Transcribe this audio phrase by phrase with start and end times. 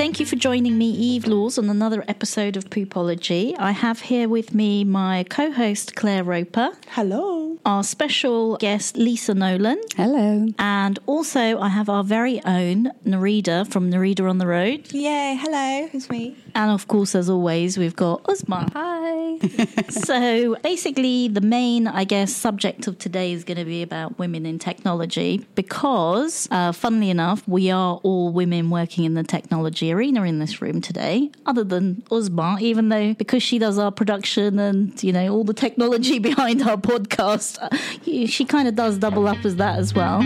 [0.00, 3.54] Thank you for joining me, Eve Laws, on another episode of Poopology.
[3.58, 7.58] I have here with me my co host, Claire Roper, Hello.
[7.66, 10.48] our special guest, Lisa Nolan, Hello.
[10.58, 14.90] and also I have our very own Narida from Narida on the Road.
[14.90, 16.34] Yay, hello, it's me.
[16.54, 18.72] And of course, as always, we've got Uzma.
[18.72, 19.38] Hi.
[19.88, 24.46] so basically, the main, I guess, subject of today is going to be about women
[24.46, 30.22] in technology because, uh, funnily enough, we are all women working in the technology arena
[30.24, 35.02] in this room today, other than Uzma, even though because she does our production and,
[35.02, 39.44] you know, all the technology behind our podcast, uh, she kind of does double up
[39.44, 40.20] as that as well.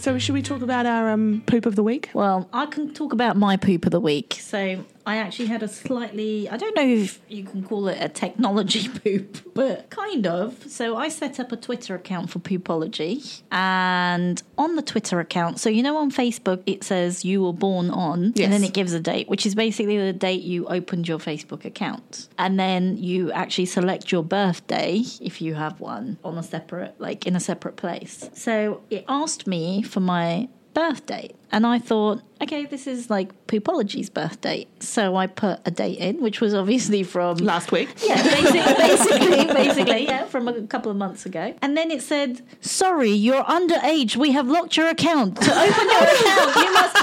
[0.00, 2.08] So, should we talk about our um, poop of the week?
[2.14, 4.38] Well, I can talk about my poop of the week.
[4.40, 8.08] So I actually had a slightly, I don't know if you can call it a
[8.08, 10.70] technology poop, but kind of.
[10.70, 13.42] So I set up a Twitter account for Poopology.
[13.50, 17.90] And on the Twitter account, so you know on Facebook, it says you were born
[17.90, 21.18] on, and then it gives a date, which is basically the date you opened your
[21.18, 22.28] Facebook account.
[22.38, 27.26] And then you actually select your birthday, if you have one, on a separate, like
[27.26, 28.30] in a separate place.
[28.34, 31.30] So it asked me for my birthday.
[31.52, 34.66] And I thought, okay, this is like Poopology's birthday.
[34.78, 37.88] So I put a date in, which was obviously from Last week.
[38.06, 41.54] yeah, basically, basically, basically, yeah, from a couple of months ago.
[41.60, 44.16] And then it said, "Sorry, you're underage.
[44.16, 45.40] We have locked your account.
[45.42, 46.96] To open your account, you must."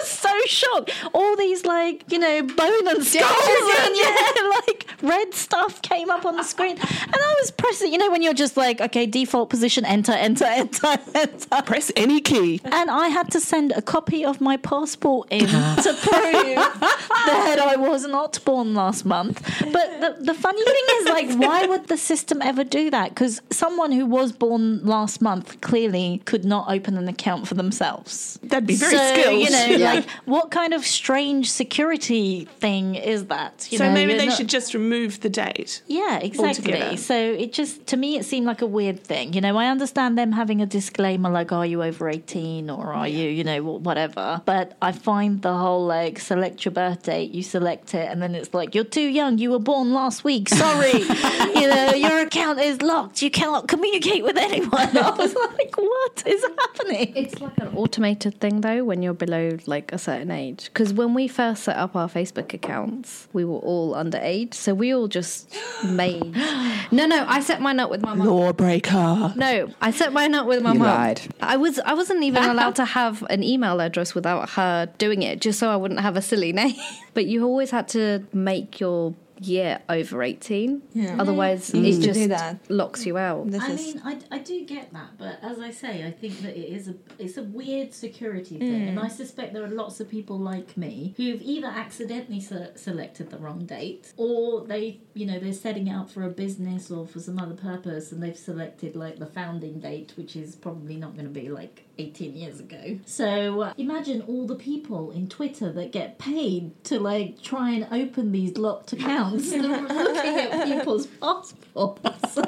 [0.44, 0.92] I was so shocked.
[1.12, 6.24] All these like you know bone and skulls and yeah, like red stuff came up
[6.24, 7.92] on the screen, and I was pressing.
[7.92, 11.62] You know when you're just like, okay, default position, enter, enter, enter, enter.
[11.62, 12.60] Press any key.
[12.64, 16.80] And I had to send a copy of my passport in to prove
[17.26, 19.42] that I was not born last month.
[19.60, 23.10] But the, the funny thing is, like, why would the system ever do that?
[23.10, 28.38] Because someone who was born last month clearly could not open an account for themselves.
[28.42, 29.40] That'd be very so, skilled.
[29.42, 29.92] You know, Yeah.
[29.94, 33.68] like, what kind of strange security thing is that?
[33.70, 35.82] You so know, maybe they not- should just remove the date.
[35.86, 36.72] yeah, exactly.
[36.72, 36.96] altogether.
[36.96, 39.32] So it just to me it seemed like a weird thing.
[39.32, 43.06] You know, I understand them having a disclaimer like are you over 18 or are
[43.06, 44.42] you, you know, whatever.
[44.44, 48.34] But I find the whole like select your birth date, you select it and then
[48.34, 50.48] it's like you're too young, you were born last week.
[50.48, 50.92] Sorry.
[51.60, 53.22] you know, your account is locked.
[53.22, 54.96] You cannot communicate with anyone.
[54.98, 57.12] I was like, what is happening?
[57.14, 60.64] It's like an automated thing though when you're below like a certain age.
[60.72, 64.94] Because when we first set up our Facebook accounts, we were all underage, so we
[64.94, 65.54] all just
[65.84, 66.34] made.
[66.90, 68.26] No, no, I set mine up with my mum.
[68.28, 69.32] Lawbreaker.
[69.36, 70.88] No, I set mine up with my You mum.
[70.88, 71.20] lied.
[71.40, 75.40] I was I wasn't even allowed to have an email address without her doing it,
[75.40, 76.74] just so I wouldn't have a silly name.
[77.14, 80.82] But you always had to make your year over eighteen.
[80.92, 81.16] Yeah.
[81.18, 82.58] Otherwise, used it just that.
[82.70, 83.50] locks you out.
[83.50, 86.40] This I is mean, I, I do get that, but as I say, I think
[86.42, 89.04] that it is a it's a weird security thing, and mm.
[89.04, 93.38] I suspect there are lots of people like me who've either accidentally se- selected the
[93.38, 97.20] wrong date, or they you know they're setting it up for a business or for
[97.20, 101.26] some other purpose, and they've selected like the founding date, which is probably not going
[101.26, 101.84] to be like.
[101.98, 102.98] 18 years ago.
[103.06, 107.86] So uh, imagine all the people in Twitter that get paid to like try and
[107.90, 112.38] open these locked accounts looking at people's passports.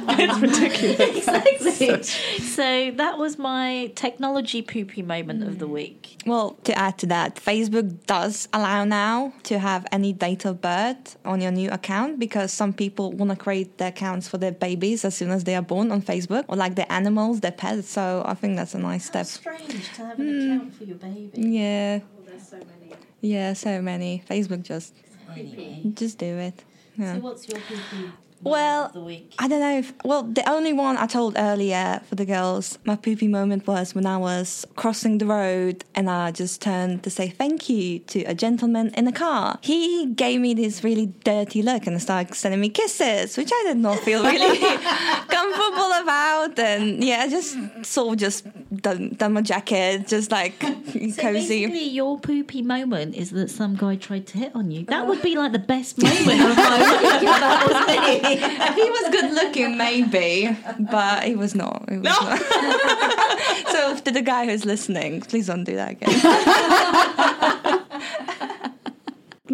[0.08, 1.28] it's ridiculous.
[1.28, 2.02] exactly.
[2.54, 5.72] So that was my technology poopy moment of the mm.
[5.72, 6.22] week.
[6.24, 11.16] Well, to add to that, Facebook does allow now to have any date of birth
[11.24, 15.04] on your new account because some people want to create their accounts for their babies
[15.04, 17.88] as soon as they are born on Facebook or like their animals, their pets.
[17.88, 19.26] So I think that's a nice step.
[19.26, 20.54] strange to have an mm.
[20.54, 21.30] account for your baby.
[21.34, 22.94] Yeah, oh, there's so many.
[23.20, 24.22] yeah, so many.
[24.30, 24.94] Facebook just
[25.36, 25.82] Anyway.
[25.94, 26.64] just do it.
[26.96, 27.14] Yeah.
[27.14, 28.12] So what's your poopy
[28.44, 29.34] Well, of the week?
[29.38, 32.96] I don't know if well the only one I told earlier for the girls, my
[32.96, 37.28] poopy moment was when I was crossing the road and I just turned to say
[37.30, 39.58] thank you to a gentleman in a car.
[39.62, 43.78] He gave me this really dirty look and started sending me kisses, which I did
[43.78, 44.58] not feel really
[45.28, 46.58] comfortable about.
[46.58, 48.46] And yeah, I just sort of just
[48.76, 51.66] done, done my jacket, just like So cozy.
[51.66, 54.84] basically, your poopy moment is that some guy tried to hit on you.
[54.86, 58.33] That uh, would be like the best moment of my week.
[58.34, 58.82] If that was me.
[58.82, 61.84] If he was good looking, maybe, but he was not.
[61.88, 62.38] He was not.
[63.72, 67.30] so to the guy who's listening, please don't do that again.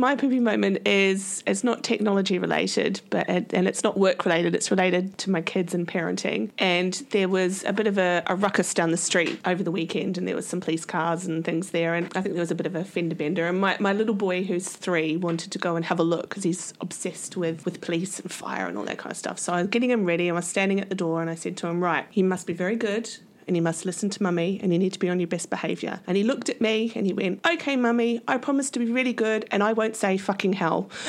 [0.00, 4.54] My poopy moment is it's not technology related, but and it's not work related.
[4.54, 6.48] It's related to my kids and parenting.
[6.58, 10.16] And there was a bit of a, a ruckus down the street over the weekend,
[10.16, 11.94] and there was some police cars and things there.
[11.94, 13.46] And I think there was a bit of a fender bender.
[13.46, 16.44] And my, my little boy, who's three, wanted to go and have a look because
[16.44, 19.38] he's obsessed with with police and fire and all that kind of stuff.
[19.38, 20.28] So I was getting him ready.
[20.28, 22.46] And I was standing at the door, and I said to him, "Right, he must
[22.46, 23.10] be very good."
[23.50, 25.98] And you must listen to mummy and you need to be on your best behaviour.
[26.06, 29.12] And he looked at me and he went, Okay, mummy, I promise to be really
[29.12, 30.88] good and I won't say fucking hell.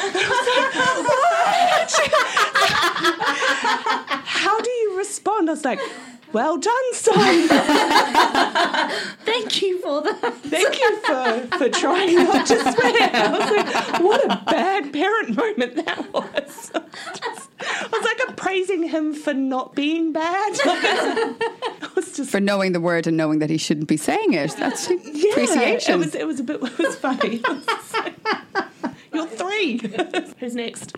[4.25, 5.51] How do you respond?
[5.51, 5.79] I was like,
[6.33, 7.47] Well done, son.
[9.25, 10.33] Thank you for that.
[10.43, 13.09] Thank you for, for trying not to swear.
[13.13, 16.71] I was like, what a bad parent moment that was.
[16.73, 20.57] I was like, I'm praising him for not being bad.
[20.63, 24.55] I was just For knowing the word and knowing that he shouldn't be saying it.
[24.57, 25.95] That's yeah, appreciation.
[25.95, 27.41] It was, it was a bit, it was funny.
[29.13, 29.79] You're three.
[30.39, 30.95] Who's next?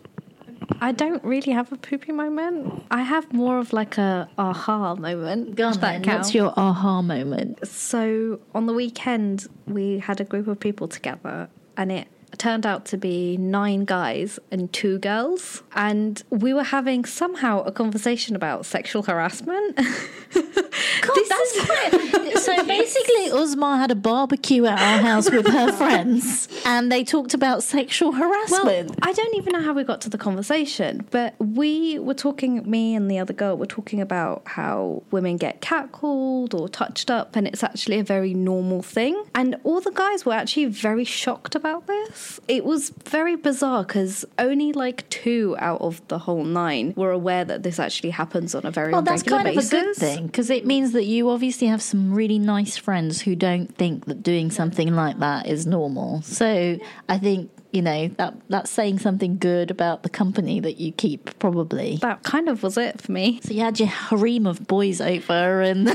[0.81, 2.83] I don't really have a poopy moment.
[2.91, 5.55] I have more of like a aha moment.
[5.55, 6.15] Go on that then.
[6.15, 7.67] What's your aha moment?
[7.67, 12.85] So on the weekend, we had a group of people together, and it turned out
[12.85, 15.63] to be nine guys and two girls.
[15.75, 19.79] And we were having somehow a conversation about sexual harassment.
[21.01, 22.19] God, that's quite.
[22.43, 27.33] So basically, Uzma had a barbecue at our house with her friends, and they talked
[27.33, 28.99] about sexual Well, harassment.
[29.01, 32.95] I don't even know how we got to the conversation, but we were talking, me
[32.95, 37.47] and the other girl were talking about how women get catcalled or touched up, and
[37.47, 39.23] it's actually a very normal thing.
[39.33, 42.41] And all the guys were actually very shocked about this.
[42.49, 47.45] It was very bizarre because only like two out of the whole nine were aware
[47.45, 49.71] that this actually happens on a very well, that's regular kind basis.
[49.71, 53.21] of a good thing because it means that you obviously have some really nice friends
[53.21, 56.21] who don't think that doing something like that is normal.
[56.21, 56.77] So
[57.09, 61.37] I think you know that that's saying something good about the company that you keep,
[61.39, 61.97] probably.
[61.97, 63.39] That kind of was it for me.
[63.43, 65.87] So you had your harem of boys over, and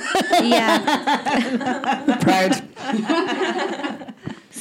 [0.42, 2.18] Yeah.
[2.20, 2.64] proud.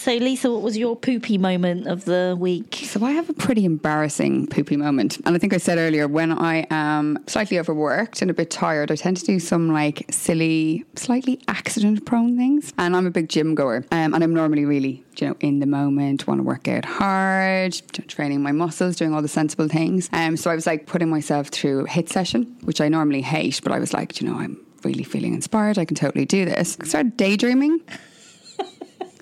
[0.07, 2.75] so Lisa, what was your poopy moment of the week?
[2.85, 5.17] So I have a pretty embarrassing poopy moment.
[5.25, 8.89] And I think I said earlier, when I am slightly overworked and a bit tired,
[8.89, 12.71] I tend to do some like silly, slightly accident prone things.
[12.77, 13.83] And I'm a big gym goer.
[13.91, 17.73] Um, and I'm normally really, you know, in the moment, want to work out hard,
[18.07, 20.09] training my muscles, doing all the sensible things.
[20.13, 23.59] Um, so I was like putting myself through a HIIT session, which I normally hate,
[23.61, 25.77] but I was like, you know, I'm really feeling inspired.
[25.77, 26.77] I can totally do this.
[26.79, 27.81] I started daydreaming.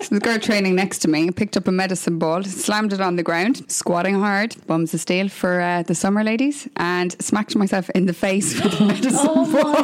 [0.00, 3.16] So the girl training next to me picked up a medicine ball, slammed it on
[3.16, 7.88] the ground, squatting hard, bums of steel for uh, the summer ladies, and smacked myself
[7.90, 9.74] in the face with the medicine ball.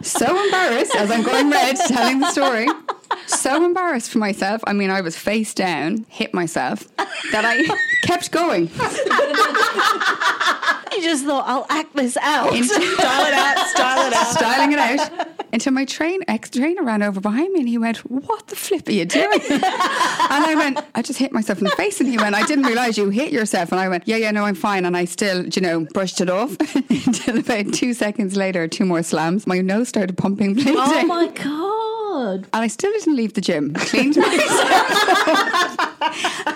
[0.02, 2.68] so embarrassed as I'm going red telling the story.
[3.26, 4.62] So embarrassed for myself.
[4.66, 7.62] I mean, I was face down, hit myself, that I
[8.06, 8.68] kept going.
[10.92, 12.52] You just thought I'll act this out.
[12.52, 14.26] Into, Style it out, style it out.
[14.26, 17.98] styling it out until my train ex trainer ran over behind me and he went,
[18.10, 21.70] "What the flip are you doing?" and I went, "I just hit myself in the
[21.70, 24.32] face." And he went, "I didn't realize you hit yourself." And I went, "Yeah, yeah,
[24.32, 26.56] no, I'm fine." And I still, you know, brushed it off
[26.90, 29.46] until about two seconds later, two more slams.
[29.46, 30.74] My nose started pumping, bleeding.
[30.76, 33.74] Oh my god, and I still didn't leave the gym.
[33.74, 34.56] Cleaned myself.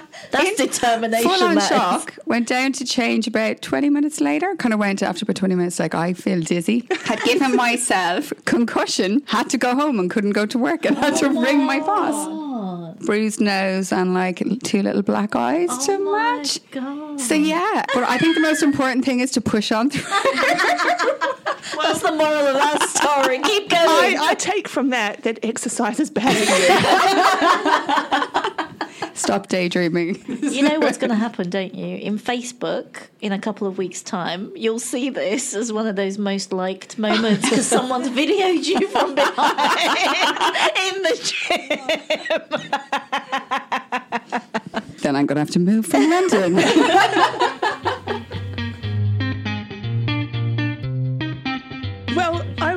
[0.31, 1.31] that's determination.
[1.31, 2.15] Full on shock.
[2.27, 4.55] Went down to change about 20 minutes later.
[4.57, 6.87] Kind of went after about 20 minutes, like, I feel dizzy.
[7.05, 11.17] Had given myself concussion, had to go home and couldn't go to work and had
[11.17, 12.15] to ring my boss.
[12.17, 12.95] Oh.
[13.05, 16.59] Bruised nose and like two little black eyes to Oh my match.
[16.71, 17.21] God.
[17.21, 17.85] So, yeah.
[17.93, 20.03] But I think the most important thing is to push on through.
[21.75, 23.41] What's the moral of that story?
[23.41, 24.19] Keep going.
[24.19, 26.55] I, I take from that that exercise is bad for
[28.35, 28.41] you.
[29.15, 30.23] Stop daydreaming.
[30.43, 31.97] you know what's going to happen, don't you?
[31.99, 36.19] In Facebook, in a couple of weeks' time, you'll see this as one of those
[36.19, 39.59] most liked moments because someone's videoed you from behind
[40.87, 41.61] in the gym.
[45.03, 46.55] then I'm going to have to move from London.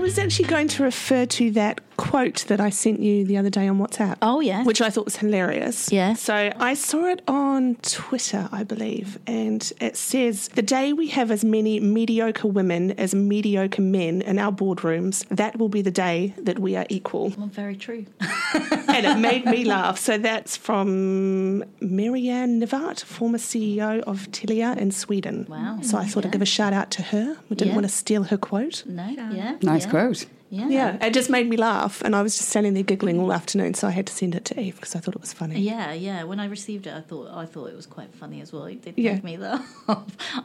[0.07, 3.67] was actually going to refer to that quote that I sent you the other day
[3.67, 4.17] on WhatsApp.
[4.21, 4.63] Oh, yeah.
[4.63, 5.91] Which I thought was hilarious.
[5.91, 6.13] Yeah.
[6.13, 11.29] So I saw it on Twitter, I believe, and it says The day we have
[11.29, 16.33] as many mediocre women as mediocre men in our boardrooms, that will be the day
[16.37, 17.33] that we are equal.
[17.37, 18.05] Well, very true.
[18.53, 19.97] and it made me laugh.
[19.97, 25.47] So that's from Marianne Nivert, former CEO of Telia in Sweden.
[25.49, 25.79] Wow.
[25.81, 27.37] So I thought I'd give a shout out to her.
[27.49, 27.75] We didn't Yeah.
[27.75, 28.85] want to steal her quote.
[28.85, 29.57] No, yeah.
[29.61, 29.89] nice yeah.
[29.89, 30.36] quote quote.
[30.49, 30.69] Yeah.
[30.69, 33.73] Yeah, it just made me laugh, and I was just standing there giggling all afternoon.
[33.73, 35.59] So I had to send it to Eve because I thought it was funny.
[35.59, 36.23] Yeah, yeah.
[36.23, 38.63] When I received it, I thought I thought it was quite funny as well.
[38.65, 39.15] It did Yeah.
[39.15, 39.65] make me laugh.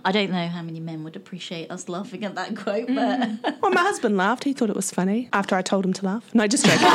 [0.05, 3.71] I don't know how many men would appreciate us laughing at that quote, but Well,
[3.71, 4.43] my husband laughed.
[4.43, 6.35] He thought it was funny after I told him to laugh.
[6.35, 6.89] No, just joking.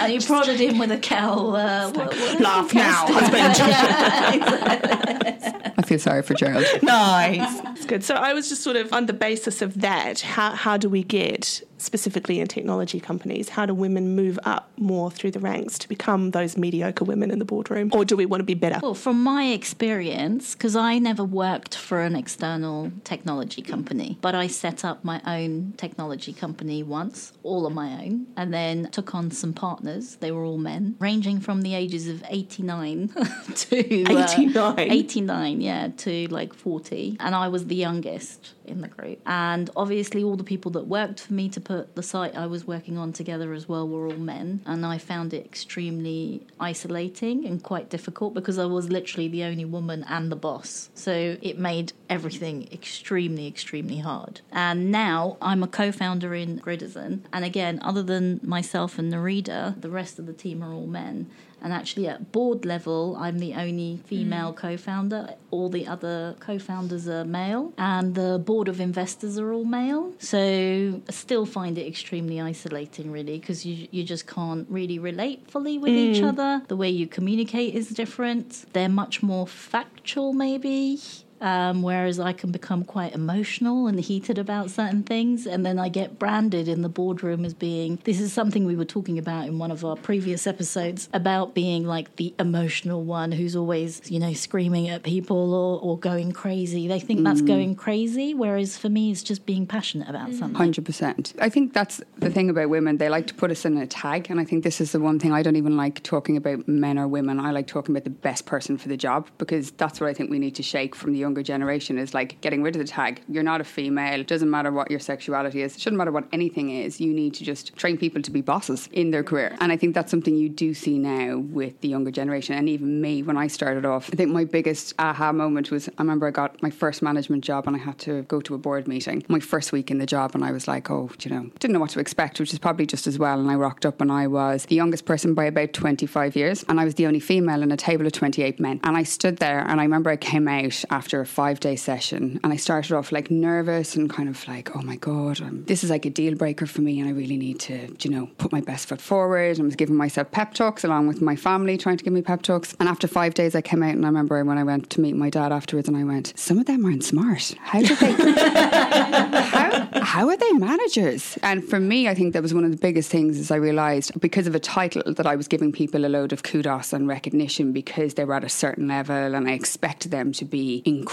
[0.00, 1.50] and you prodded him with a cow.
[1.54, 3.56] Uh, what, what- laugh now, husband.
[5.78, 6.66] I feel sorry for Gerald.
[6.82, 7.60] nice.
[7.76, 8.04] It's good.
[8.04, 10.97] So I was just sort of on the basis of that, how, how do we
[11.02, 15.88] get specifically in technology companies, how do women move up more through the ranks to
[15.88, 17.90] become those mediocre women in the boardroom?
[17.92, 18.78] Or do we want to be better?
[18.82, 24.46] Well, from my experience, because I never worked for an external technology company, but I
[24.46, 29.30] set up my own technology company once, all on my own, and then took on
[29.30, 30.16] some partners.
[30.16, 33.08] They were all men, ranging from the ages of 89
[33.54, 34.78] to uh, 89?
[34.78, 37.16] 89, yeah, to like 40.
[37.20, 39.20] And I was the youngest in the group.
[39.26, 42.66] And obviously, all the people that worked for me to put the site I was
[42.66, 44.62] working on together as well were all men.
[44.64, 49.66] And I found it extremely isolating and quite difficult because I was literally the only
[49.66, 50.88] woman and the boss.
[50.94, 54.40] So it made everything extremely, extremely hard.
[54.50, 57.20] And now I'm a co founder in Gridizen.
[57.34, 61.28] And again, other than myself and Narida, the rest of the team are all men.
[61.60, 64.56] And actually, at board level, I'm the only female mm.
[64.56, 65.34] co founder.
[65.50, 70.12] All the other co founders are male, and the board of investors are all male.
[70.18, 75.50] So, I still find it extremely isolating, really, because you, you just can't really relate
[75.50, 76.28] fully with each mm.
[76.28, 76.62] other.
[76.68, 78.66] The way you communicate is different.
[78.72, 81.00] They're much more factual, maybe.
[81.40, 85.88] Um, whereas I can become quite emotional and heated about certain things, and then I
[85.88, 89.58] get branded in the boardroom as being this is something we were talking about in
[89.58, 94.32] one of our previous episodes about being like the emotional one who's always, you know,
[94.32, 96.88] screaming at people or, or going crazy.
[96.88, 100.54] They think that's going crazy, whereas for me, it's just being passionate about something.
[100.54, 101.34] Hundred percent.
[101.40, 102.98] I think that's the thing about women.
[102.98, 105.18] They like to put us in a tag, and I think this is the one
[105.18, 107.38] thing I don't even like talking about men or women.
[107.38, 110.30] I like talking about the best person for the job because that's what I think
[110.30, 113.20] we need to shake from the younger generation is like getting rid of the tag.
[113.28, 114.20] You're not a female.
[114.20, 115.76] It Doesn't matter what your sexuality is.
[115.76, 117.00] It shouldn't matter what anything is.
[117.00, 119.94] You need to just train people to be bosses in their career, and I think
[119.94, 123.46] that's something you do see now with the younger generation, and even me when I
[123.46, 124.08] started off.
[124.12, 127.66] I think my biggest aha moment was I remember I got my first management job
[127.66, 129.22] and I had to go to a board meeting.
[129.28, 131.80] My first week in the job, and I was like, oh, you know, didn't know
[131.80, 133.38] what to expect, which is probably just as well.
[133.38, 136.80] And I rocked up and I was the youngest person by about 25 years, and
[136.80, 138.80] I was the only female in a table of 28 men.
[138.84, 142.40] And I stood there, and I remember I came out after a five day session,
[142.42, 145.84] and I started off like nervous and kind of like, oh my God, um, this
[145.84, 148.52] is like a deal breaker for me, and I really need to, you know, put
[148.52, 149.58] my best foot forward.
[149.58, 152.42] I was giving myself pep talks along with my family, trying to give me pep
[152.42, 152.74] talks.
[152.80, 155.16] And after five days, I came out, and I remember when I went to meet
[155.16, 157.54] my dad afterwards, and I went, some of them aren't smart.
[157.60, 158.12] How did they?
[159.42, 161.38] how, how are they managers?
[161.42, 164.18] And for me, I think that was one of the biggest things is I realised
[164.20, 167.72] because of a title that I was giving people a load of kudos and recognition
[167.72, 171.07] because they were at a certain level and I expected them to be incredible.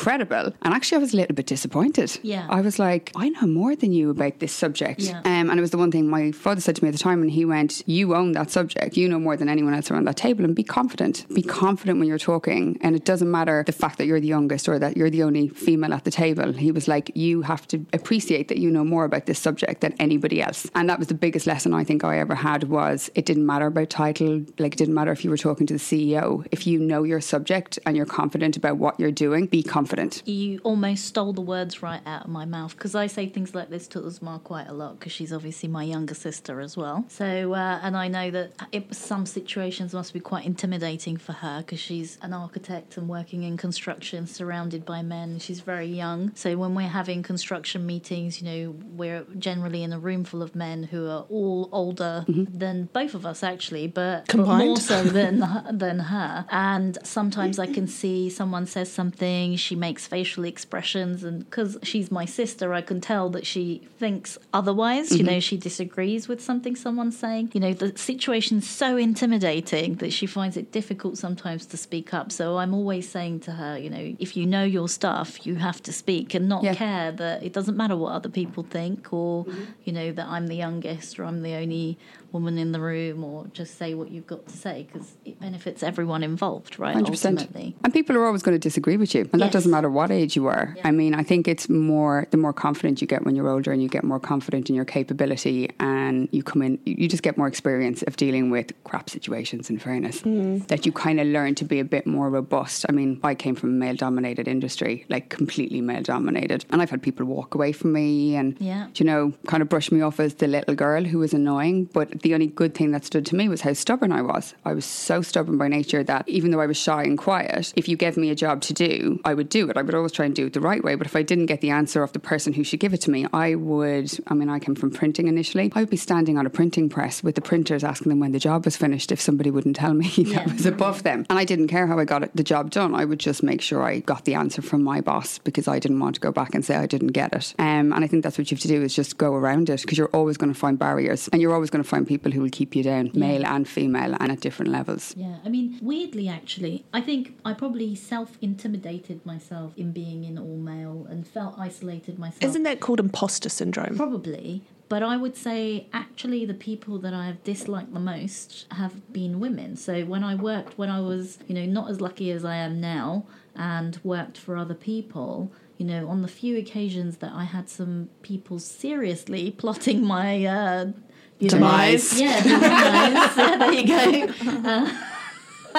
[0.61, 2.19] And actually, I was a little bit disappointed.
[2.21, 2.47] Yeah.
[2.49, 5.01] I was like, I know more than you about this subject.
[5.01, 5.19] Yeah.
[5.19, 7.21] Um, and it was the one thing my father said to me at the time,
[7.21, 8.97] and he went, You own that subject.
[8.97, 11.25] You know more than anyone else around that table, and be confident.
[11.33, 12.77] Be confident when you're talking.
[12.81, 15.47] And it doesn't matter the fact that you're the youngest or that you're the only
[15.49, 16.51] female at the table.
[16.53, 19.93] He was like, You have to appreciate that you know more about this subject than
[19.99, 20.69] anybody else.
[20.75, 23.67] And that was the biggest lesson I think I ever had was it didn't matter
[23.67, 26.45] about title, like it didn't matter if you were talking to the CEO.
[26.51, 29.84] If you know your subject and you're confident about what you're doing, be confident.
[30.25, 33.69] You almost stole the words right out of my mouth because I say things like
[33.69, 37.05] this to Uzma quite a lot because she's obviously my younger sister as well.
[37.07, 41.59] So, uh, and I know that it, some situations must be quite intimidating for her
[41.59, 45.39] because she's an architect and working in construction surrounded by men.
[45.39, 46.31] She's very young.
[46.35, 50.55] So, when we're having construction meetings, you know, we're generally in a room full of
[50.55, 54.65] men who are all older than both of us actually, but, but Combined.
[54.65, 55.39] more so than
[55.71, 56.45] than her.
[56.49, 62.11] And sometimes I can see someone says something, she makes facial expressions, and because she's
[62.11, 65.11] my sister, I can tell that she thinks otherwise.
[65.11, 65.39] You know, mm-hmm.
[65.39, 67.51] she disagrees with something someone's saying.
[67.53, 72.31] You know, the situation's so intimidating that she finds it difficult sometimes to speak up.
[72.31, 75.81] So I'm always saying to her, you know, if you know your stuff, you have
[75.83, 76.75] to speak and not Yeah.
[76.75, 79.63] care that it doesn't matter what other people think or, mm-hmm.
[79.83, 81.97] you know, that I'm the youngest or I'm the only
[82.35, 85.81] woman in the room or just say what you've got to say because it benefits
[85.83, 86.95] everyone involved, right?
[86.95, 86.99] 100%.
[87.31, 87.75] Ultimately.
[87.83, 89.29] And people are always going to disagree with you.
[89.31, 90.73] And that doesn't matter what age you are.
[90.75, 90.87] Yeah.
[90.89, 93.81] I mean, I think it's more, the more confident you get when you're older and
[93.81, 97.37] you get more confident in your capability and you come in, you you just get
[97.37, 100.21] more experience of dealing with crap situations, in fairness.
[100.21, 100.57] Hmm.
[100.71, 102.85] That you kind of learn to be a bit more robust.
[102.89, 106.65] I mean, I came from a male dominated industry, like completely male dominated.
[106.71, 108.87] And I've had people walk away from me and, Yeah.
[108.95, 111.85] you know, kind of brush me off as the little girl who was annoying.
[111.93, 114.55] But the only good thing that stood to me was how stubborn I was.
[114.65, 117.87] I was so stubborn by nature that even though I was shy and quiet, if
[117.87, 119.77] you gave me a job to do, I would do it.
[119.77, 120.95] I would always try and do it the right way.
[120.95, 123.11] But if I didn't get the answer of the person who should give it to
[123.11, 125.71] me, I would, I mean, I came from printing initially.
[125.75, 128.39] I would be standing on a printing press with the printers asking them when the
[128.39, 130.51] job was finished if somebody wouldn't tell me that Yeah.
[130.51, 131.27] was above them.
[131.29, 132.95] And I didn't care how I got it, the job done.
[132.95, 135.99] I would just make sure I got the answer from my boss because I didn't
[135.99, 137.53] want to go back and say I didn't get it.
[137.59, 139.81] Um, and I think that's what you have to do is just go around it
[139.81, 142.41] because you're always going to find barriers and you're always going to find people who
[142.41, 145.13] will keep you down, male and female, and at different levels.
[145.17, 150.37] Yeah, I mean, weirdly, actually, I think I probably self intimidated myself in being in
[150.37, 152.43] all male and felt isolated myself.
[152.43, 153.95] Isn't that called imposter syndrome?
[153.97, 154.61] Probably.
[154.87, 159.39] But I would say actually the people that I have disliked the most have been
[159.39, 159.75] women.
[159.77, 162.79] So when I worked, when I was, you know, not as lucky as I am
[162.79, 167.67] now and worked for other people, you know, on the few occasions that I had
[167.67, 170.93] some people seriously plotting my uh, you know-
[171.39, 172.19] Demise.
[172.19, 173.37] yeah, demise.
[173.37, 174.33] yeah, there you go.
[174.69, 175.11] Uh,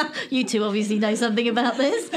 [0.30, 2.10] you two obviously know something about this.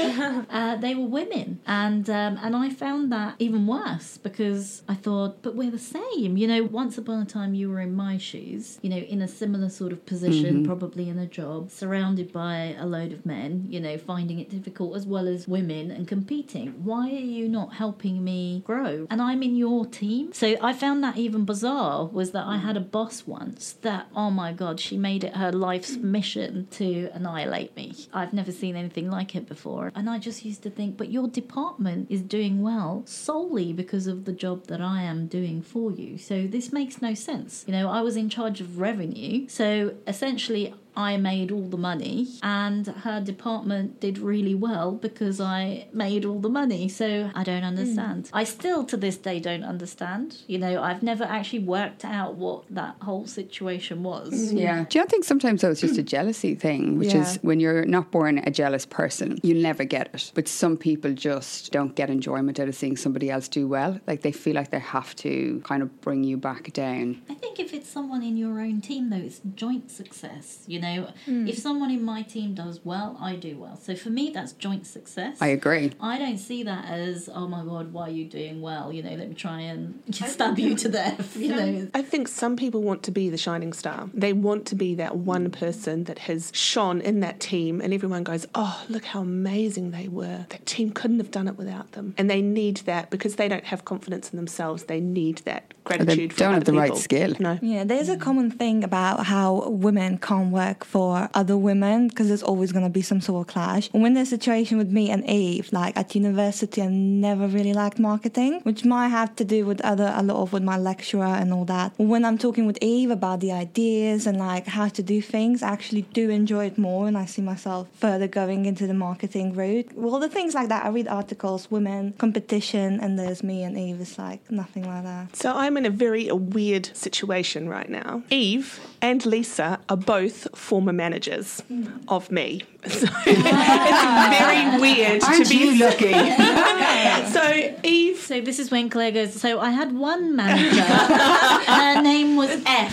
[0.50, 5.42] Uh, they were women, and um, and I found that even worse because I thought,
[5.42, 6.36] but we're the same.
[6.36, 8.78] You know, once upon a time you were in my shoes.
[8.82, 12.86] You know, in a similar sort of position, probably in a job, surrounded by a
[12.86, 13.66] load of men.
[13.68, 16.84] You know, finding it difficult as well as women and competing.
[16.84, 19.06] Why are you not helping me grow?
[19.10, 22.06] And I'm in your team, so I found that even bizarre.
[22.06, 25.52] Was that I had a boss once that oh my god, she made it her
[25.52, 27.94] life's mission to annihilate me.
[28.12, 29.92] I've never seen anything like it before.
[29.94, 34.24] And I just used to think, but your department is doing well solely because of
[34.24, 36.18] the job that I am doing for you.
[36.18, 37.64] So this makes no sense.
[37.66, 39.48] You know, I was in charge of revenue.
[39.48, 45.86] So essentially, I made all the money, and her department did really well because I
[45.92, 46.88] made all the money.
[46.88, 47.68] So I don't hmm.
[47.68, 48.30] understand.
[48.32, 50.38] I still to this day don't understand.
[50.46, 54.50] You know, I've never actually worked out what that whole situation was.
[54.50, 54.58] Hmm.
[54.58, 54.84] Yeah.
[54.88, 57.22] Do you not think sometimes though it's just a jealousy thing, which Yeah.
[57.22, 60.32] is when you're not born a jealous person, you'll never get it.
[60.34, 64.00] But some people just don't get enjoyment out of seeing somebody else do well.
[64.06, 67.22] Like they feel like they have to kind of bring you back down.
[67.28, 70.64] I think if it's someone in your own team, though, it's joint success.
[70.66, 71.46] You know, Hmm.
[71.48, 73.76] if someone in my team does well, I do well.
[73.76, 75.36] So for me, that's joint success.
[75.40, 75.92] I agree.
[76.00, 78.92] I don't see that as, oh my god, why are you doing well?
[78.92, 81.36] You know, let me try and stab you to death.
[81.40, 84.08] You know, I think some people want to be the shining star.
[84.14, 88.22] They want to be that one person that has shone in that team, and everyone
[88.24, 90.46] goes, Oh, look how amazing they were.
[90.50, 92.14] That team couldn't have done it without them.
[92.18, 94.84] And they need that because they don't have confidence in themselves.
[94.84, 97.34] They need that gratitude they from don't have other the right skill.
[97.40, 97.58] No.
[97.62, 102.42] Yeah, there's a common thing about how women can't work for other women because there's
[102.42, 103.88] always going to be some sort of clash.
[103.92, 107.98] When there's a situation with me and Eve, like at university, I never really liked
[107.98, 111.52] marketing, which might have to do with other a lot of with my lecturer and
[111.52, 111.92] all that.
[111.96, 115.68] When I'm talking with Eve about the ideas and like how to do things, I
[115.68, 119.92] actually do enjoy it more, and I see myself further going into the marketing route.
[119.94, 124.00] Well, the things like that, I read articles, women competition, and there's me and Eve.
[124.00, 125.36] It's like nothing like that.
[125.36, 128.22] So I'm in a very weird situation right now.
[128.30, 131.90] Eve and Lisa are both former managers mm.
[132.08, 132.62] of me.
[132.80, 136.14] So it's very weird to be lucky?
[137.30, 139.34] So Eve so this is when Claire goes.
[139.34, 140.80] So I had one manager.
[140.82, 142.92] her name was F.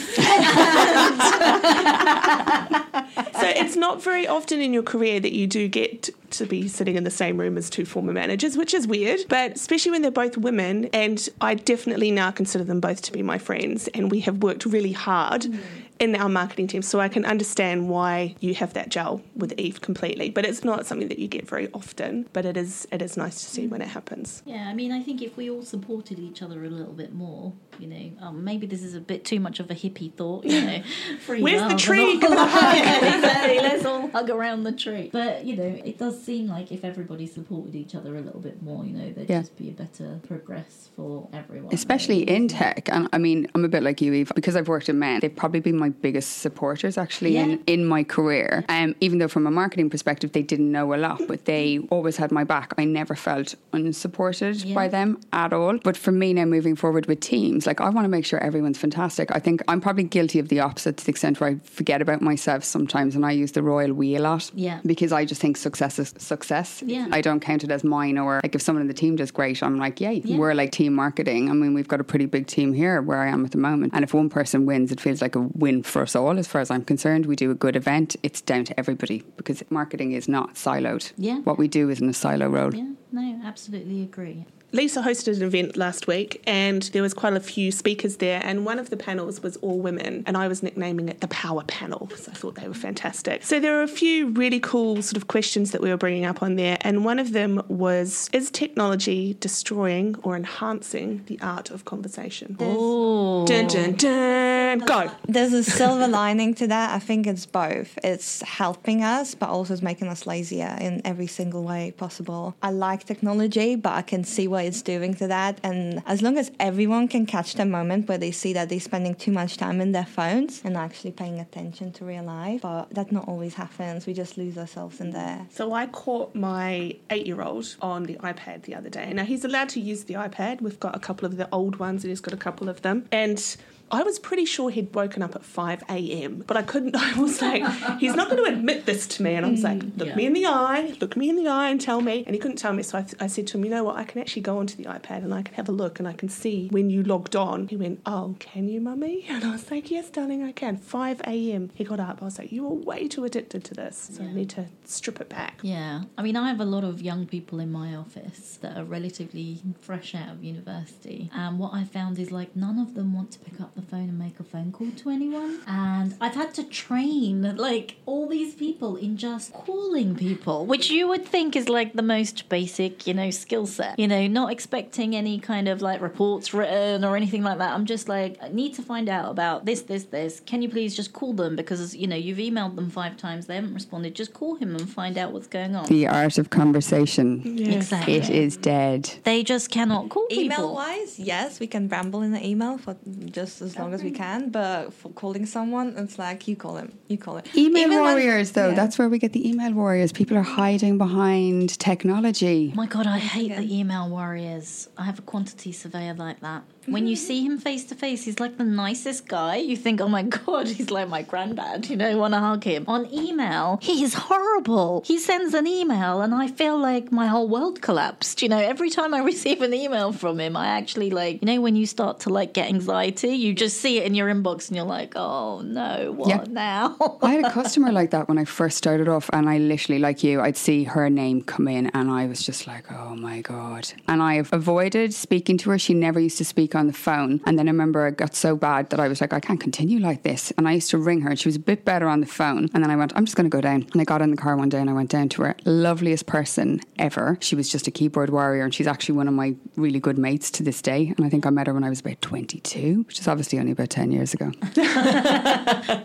[3.39, 6.95] So it's not very often in your career that you do get to be sitting
[6.95, 9.19] in the same room as two former managers, which is weird.
[9.29, 13.21] But especially when they're both women, and I definitely now consider them both to be
[13.21, 15.43] my friends, and we have worked really hard.
[15.43, 15.59] Mm.
[15.99, 19.81] In our marketing team, so I can understand why you have that gel with Eve
[19.81, 22.27] completely, but it's not something that you get very often.
[22.33, 24.43] But it is it is nice to see when it happens.
[24.45, 27.53] Yeah, I mean, I think if we all supported each other a little bit more,
[27.79, 30.61] you know, um, maybe this is a bit too much of a hippie thought, you
[30.61, 30.81] know.
[31.19, 32.13] Free Where's the love and tree?
[32.15, 32.33] all Come
[33.13, 33.59] exactly.
[33.59, 35.09] Let's all hug around the tree.
[35.11, 38.61] But you know, it does seem like if everybody supported each other a little bit
[38.61, 39.39] more, you know, there'd Yeah.
[39.41, 41.73] just be a better progress for everyone.
[41.73, 42.89] Especially really, in tech.
[42.91, 45.35] And I mean, I'm a bit like you, Eve, because I've worked in men, they've
[45.35, 47.43] probably been my biggest supporters actually Yeah.
[47.43, 48.65] in, in my career.
[48.69, 52.17] Um, even though from a marketing perspective, they didn't know a lot, but they always
[52.17, 52.73] had my back.
[52.77, 54.75] I never felt unsupported Yeah.
[54.75, 55.77] by them at all.
[55.83, 58.77] But for me now moving forward with teams, like I want to make sure everyone's
[58.77, 59.29] fantastic.
[59.35, 62.21] I think I'm probably guilty of the opposite to the extent where I forget about
[62.21, 64.49] myself sometimes and I use the royal we a lot.
[64.55, 64.79] Yeah.
[64.85, 66.81] Because I just think success is success.
[66.85, 67.07] Yeah.
[67.11, 69.61] I don't count it as mine or like if someone in the team does great,
[69.61, 70.37] I'm like, yay, Yeah.
[70.37, 71.49] we're like team marketing.
[71.49, 73.93] I mean, we've got a pretty big team here where I am at the moment.
[73.93, 76.61] And if one person wins, it feels like a win for us all, as far
[76.61, 77.25] as I'm concerned.
[77.25, 81.11] We do a good event, it's down to everybody because marketing is not siloed.
[81.17, 81.39] Yeah.
[81.39, 82.73] What we do isn't a silo role.
[82.73, 82.89] Yeah.
[83.11, 84.45] No, absolutely agree.
[84.73, 88.65] Lisa hosted an event last week and there was quite a few speakers there and
[88.65, 92.09] one of the panels was all women and I was nicknaming it the power panel
[92.17, 93.43] so I thought they were fantastic.
[93.43, 96.43] So there were a few really cool sort of questions that we were bringing up
[96.43, 101.85] on there and one of them was is technology destroying or enhancing the art of
[101.85, 102.57] conversation?
[102.59, 105.09] Oh, Dun dun dun go.
[105.29, 106.93] There's a silver lining to that.
[106.93, 107.97] I think it's both.
[108.03, 112.55] It's helping us, but also it's making us lazier in every single way possible.
[112.61, 115.59] I like technology, but I can see what it's doing to that.
[115.63, 119.15] And as long as everyone can catch the moment where they see that they're spending
[119.15, 123.11] too much time in their phones and actually paying attention to real life, but that
[123.11, 124.05] not always happens.
[124.05, 125.47] We just lose ourselves in there.
[125.49, 129.11] So I caught my eight-year-old on the iPad the other day.
[129.13, 130.61] Now he's allowed to use the iPad.
[130.61, 133.07] We've got a couple of the old ones, and he's got a couple of them.
[133.11, 133.57] And
[133.89, 136.95] I was pretty sure he'd woken up at 5 a.m., but I couldn't.
[136.97, 137.63] I was like,
[137.99, 139.35] he's not going to admit this to me.
[139.35, 140.15] And I was like, mm, look yeah.
[140.15, 142.23] me in the eye, look me in the eye and tell me.
[142.25, 142.83] And he couldn't tell me.
[142.83, 143.95] So I, I said to him, you know what?
[143.95, 146.13] I can actually go onto the iPad and I can have a look and I
[146.13, 147.67] can see when you logged on.
[147.67, 149.25] He went, oh, can you, mummy?
[149.37, 150.77] And I was like, yes, darling, I can.
[150.77, 151.69] 5 a.m.
[151.75, 152.21] He got up.
[152.21, 154.09] I was like, you are way too addicted to this.
[154.13, 155.59] So I need to strip it back.
[155.61, 158.83] Yeah, I mean, I have a lot of young people in my office that are
[158.83, 163.31] relatively fresh out of university, and what I found is like none of them want
[163.31, 165.59] to pick up the phone and make a phone call to anyone.
[165.67, 171.07] And I've had to train like all these people in just calling people, which you
[171.07, 173.97] would think is like the most basic, you know, skill set.
[173.99, 177.73] You know, not expecting any kind of like reports written or anything like that.
[177.73, 180.41] I'm just like, I need to find out about this, this, this.
[180.41, 183.55] Can you please just call them because you know you've emailed them five times, they
[183.55, 184.15] haven't responded.
[184.15, 185.85] Just call him and find out what's going on.
[185.85, 187.59] The art of conversation.
[187.59, 188.15] Exactly.
[188.15, 189.13] It is dead.
[189.23, 190.43] They just cannot call people.
[190.45, 194.11] Email wise, yes, we can ramble in the email for just as long as we
[194.11, 197.45] can, but for calling someone, it's like you call him, you call it.
[197.55, 198.75] Email Even when- warriors, though, yeah.
[198.75, 200.11] that's where we get the email warriors.
[200.11, 202.71] People are hiding behind technology.
[202.73, 203.59] Oh my god, I hate Yeah.
[203.61, 204.89] the email warriors.
[204.97, 206.63] I have a quantity surveyor like that.
[206.87, 209.57] When you see him face to face, he's like the nicest guy.
[209.57, 212.85] You think, oh my god, he's like my granddad, you know, want to hug him.
[212.87, 215.03] On email, he is horrible.
[215.05, 218.41] He sends an email and I feel like my whole world collapsed.
[218.41, 221.61] You know, every time I receive an email from him, I actually like, you know,
[221.61, 224.77] when you start to like get anxiety, you just see it in your inbox and
[224.77, 226.43] you're like, oh no, what Yeah.
[226.49, 226.95] now?
[227.21, 230.23] I had a customer like that when I first started off, and I literally, like
[230.23, 233.91] you, I'd see her name come in, and I was just like, oh my God.
[234.07, 235.77] And I have avoided speaking to her.
[235.79, 237.41] She never used to speak on the phone.
[237.45, 239.99] And then I remember it got so bad that I was like, I can't continue
[239.99, 240.51] like this.
[240.57, 242.69] And I used to ring her, and she was a bit better on the phone.
[242.73, 243.87] And then I went, I'm just going to go down.
[243.91, 245.55] And I got in the car one day and I went down to her.
[245.65, 247.37] Loveliest person ever.
[247.41, 250.51] She was just a keyboard warrior, and she's actually one of my really good mates
[250.51, 251.13] to this day.
[251.17, 253.71] And I think I met her when I was about 22, which is obviously only
[253.71, 254.51] about 10 years ago.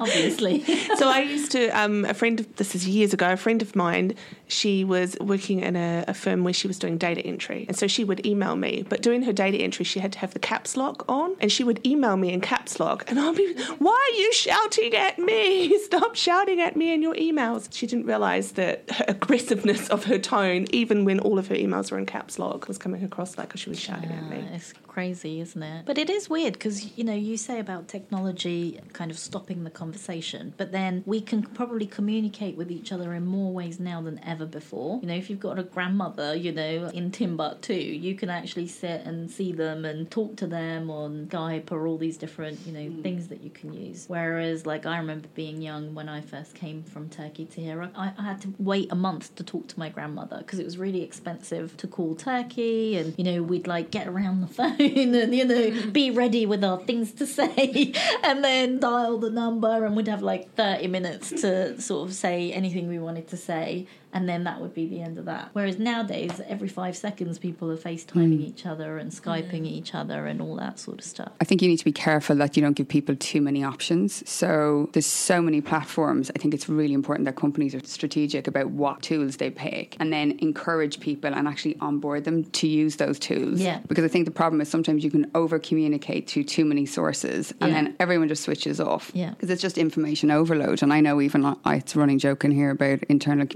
[0.01, 0.65] Obviously.
[0.97, 2.41] so I used to um, a friend.
[2.41, 3.33] Of, this is years ago.
[3.33, 4.15] A friend of mine.
[4.49, 7.87] She was working in a, a firm where she was doing data entry, and so
[7.87, 8.85] she would email me.
[8.89, 11.65] But doing her data entry, she had to have the caps lock on, and she
[11.65, 15.77] would email me in caps lock, and I'll be, "Why are you shouting at me?
[15.85, 20.19] Stop shouting at me in your emails." She didn't realise that her aggressiveness of her
[20.19, 23.57] tone, even when all of her emails were in caps lock, was coming across like
[23.57, 24.37] she was shouting at me.
[24.37, 25.87] Uh, it's crazy, isn't it?
[25.87, 29.71] But it is weird because, you know, you say about technology kind of stopping the
[29.71, 34.21] conversation, but then we can probably communicate with each other in more ways now than
[34.23, 35.01] ever before.
[35.01, 39.01] You know, if you've got a grandmother, you know, in Timbuktu, you can actually sit
[39.07, 42.81] and see them and talk to them on Skype or all these different, you know,
[42.81, 43.03] mm.
[43.03, 44.05] things that you can use.
[44.09, 48.13] Whereas, like, I remember being young when I first came from Turkey to here, I,
[48.17, 51.03] I had to wait a month to talk to my grandmother because it was really
[51.03, 55.45] expensive to call Turkey and, you know, we'd like get around the phone and, you
[55.45, 55.93] know, mm.
[55.93, 57.93] be ready with our things to say
[58.25, 62.53] and then dial the number and we'd have like 30 minutes to sort of say
[62.53, 65.51] anything we wanted to say and then that would be the end of that.
[65.53, 68.43] Whereas nowadays, every five seconds, people are FaceTiming hmm.
[68.43, 71.33] each other and Skyping each other and all that sort of stuff.
[71.41, 74.29] I think you need to be careful that you don't give people too many options.
[74.29, 76.31] So there's so many platforms.
[76.35, 80.13] I think it's really important that companies are strategic about what tools they pick and
[80.13, 83.61] then encourage people and actually onboard them to use those tools.
[83.61, 83.81] Yeah.
[83.89, 87.53] Because I think the problem is sometimes you can over communicate to too many sources
[87.61, 87.83] and Yeah.
[87.83, 89.11] then everyone just switches off.
[89.15, 89.31] Yeah.
[89.31, 90.83] Because it's just information overload.
[90.83, 93.47] And I know even I, it's a running joke in here about internal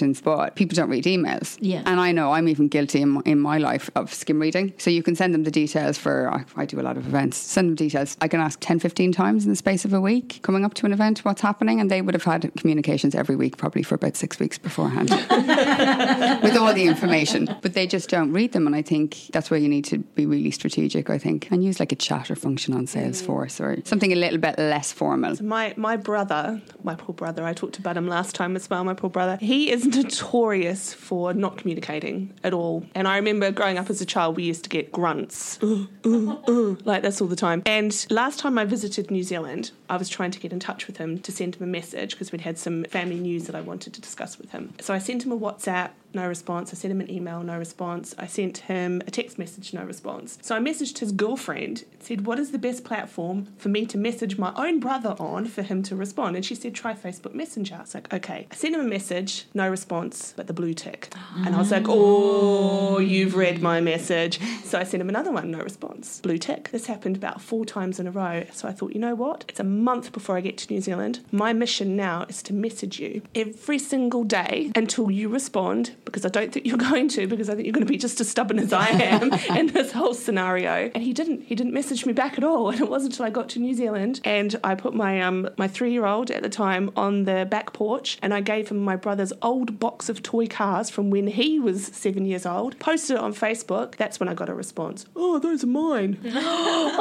[0.00, 1.56] communications, but people don't read emails.
[1.60, 1.82] Yeah.
[1.86, 4.72] And I know I'm even guilty in my, in my life of skim reading.
[4.78, 7.36] So you can send them the details for, I, I do a lot of events,
[7.36, 8.16] send them details.
[8.20, 10.86] I can ask 10, 15 times in the space of a week coming up to
[10.86, 11.80] an event what's happening.
[11.80, 15.10] And they would have had communications every week, probably for about six weeks beforehand
[16.42, 17.48] with all the information.
[17.62, 18.66] But they just don't read them.
[18.66, 21.80] And I think that's where you need to be really strategic, I think, and use
[21.80, 25.36] like a chatter function on Salesforce or something a little bit less formal.
[25.42, 28.84] My my brother, my poor brother, I talked about him last time as well.
[28.84, 32.84] My poor brother, he is notorious for not communicating at all.
[32.94, 36.36] And I remember growing up as a child, we used to get grunts, "Uh, uh,
[36.48, 37.62] uh," like this all the time.
[37.66, 40.96] And last time I visited New Zealand, I was trying to get in touch with
[40.96, 43.94] him to send him a message because we'd had some family news that I wanted
[43.94, 44.74] to discuss with him.
[44.80, 45.90] So I sent him a WhatsApp.
[46.12, 46.72] No response.
[46.72, 48.14] I sent him an email, no response.
[48.18, 50.38] I sent him a text message, no response.
[50.42, 54.36] So I messaged his girlfriend, said, What is the best platform for me to message
[54.38, 56.36] my own brother on for him to respond?
[56.36, 57.76] And she said, Try Facebook Messenger.
[57.76, 58.46] I was like, Okay.
[58.50, 61.12] I sent him a message, no response, but the blue tick.
[61.36, 64.40] And I was like, Oh, you've read my message.
[64.64, 66.70] So I sent him another one, no response, blue tick.
[66.70, 68.44] This happened about four times in a row.
[68.52, 69.44] So I thought, you know what?
[69.48, 71.20] It's a month before I get to New Zealand.
[71.30, 76.28] My mission now is to message you every single day until you respond because I
[76.28, 78.58] don't think you're going to because I think you're going to be just as stubborn
[78.58, 80.90] as I am in this whole scenario.
[80.94, 81.42] And he didn't.
[81.42, 82.70] He didn't message me back at all.
[82.80, 85.66] And it wasn't until I got to New Zealand and I put my um my
[85.68, 88.96] three year old at the time on the back porch and I gave him my
[88.96, 92.78] brother's old box of toy cars from when he was seven years old.
[92.78, 93.96] Posted it on Facebook.
[93.96, 95.04] That's when I got a response.
[95.16, 96.18] Oh, those are mine.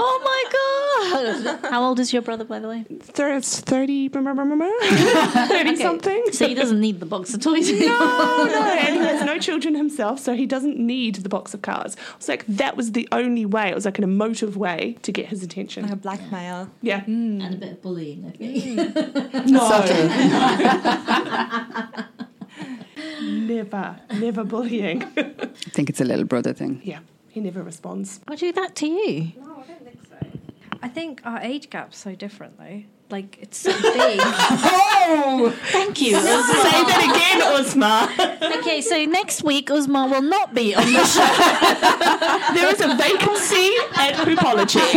[0.01, 0.43] Oh my
[1.49, 1.71] god!
[1.71, 2.85] How old is your brother, by the way?
[2.99, 4.09] 30,
[5.47, 6.23] 30 something.
[6.31, 7.71] So he doesn't need the box of toys.
[7.71, 11.95] No, no, he has no children himself, so he doesn't need the box of cars.
[12.17, 13.69] It's like that was the only way.
[13.69, 15.83] It was like an emotive way to get his attention.
[15.83, 16.69] Like a blackmail.
[16.81, 17.01] Yeah.
[17.01, 17.43] Mm.
[17.43, 18.79] and a bit of bullying, I think.
[18.79, 19.39] Mm.
[23.21, 25.03] Never, never bullying.
[25.03, 25.23] I
[25.71, 26.81] think it's a little brother thing.
[26.83, 28.19] yeah, he never responds.
[28.27, 29.31] I do that to you.
[29.37, 30.15] No, I don't think so.
[30.81, 32.83] I think our age gap's so different though.
[33.09, 34.19] Like it's so big.
[35.11, 36.15] Oh, thank you.
[36.15, 38.59] Say that again, Uzma.
[38.59, 42.53] okay, so next week Uzma will not be on the show.
[42.53, 44.93] There is a vacancy at Poopology.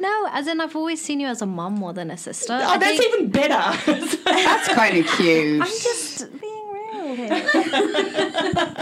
[0.00, 2.52] no, as in I've always seen you as a mum more than a sister.
[2.52, 4.22] Oh, I that's think even better.
[4.24, 5.62] That's kind of cute.
[5.62, 7.48] I'm just being real here.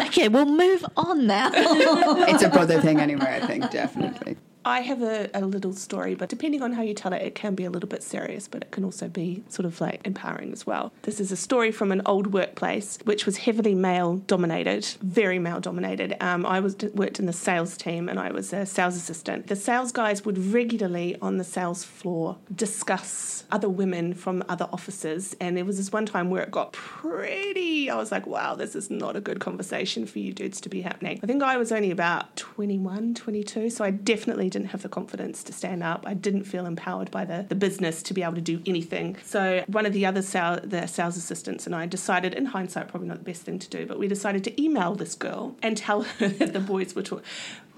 [0.07, 1.51] okay, we'll move on now.
[1.55, 4.37] It's a brother thing anyway, I think, definitely.
[4.65, 7.55] I have a, a little story, but depending on how you tell it, it can
[7.55, 10.67] be a little bit serious, but it can also be sort of like empowering as
[10.67, 10.93] well.
[11.03, 15.61] This is a story from an old workplace which was heavily male dominated, very male
[15.61, 16.17] dominated.
[16.21, 19.49] Um, I was worked in the sales team and I was a sales assistant.
[19.49, 25.37] The sales guys would regularly on the sales floor discuss other women from other offices,
[25.41, 27.91] and there was this one time where it got pretty.
[27.91, 30.81] I was like, wow, this is not a good conversation for you dudes to be
[30.81, 31.21] happening.
[31.23, 35.43] I think I was only about 21, 22, so I definitely didn't have the confidence
[35.45, 36.05] to stand up.
[36.07, 39.17] I didn't feel empowered by the, the business to be able to do anything.
[39.25, 43.09] So one of the other sales, the sales assistants and I decided, in hindsight, probably
[43.09, 46.03] not the best thing to do, but we decided to email this girl and tell
[46.03, 47.25] her that the boys were talking.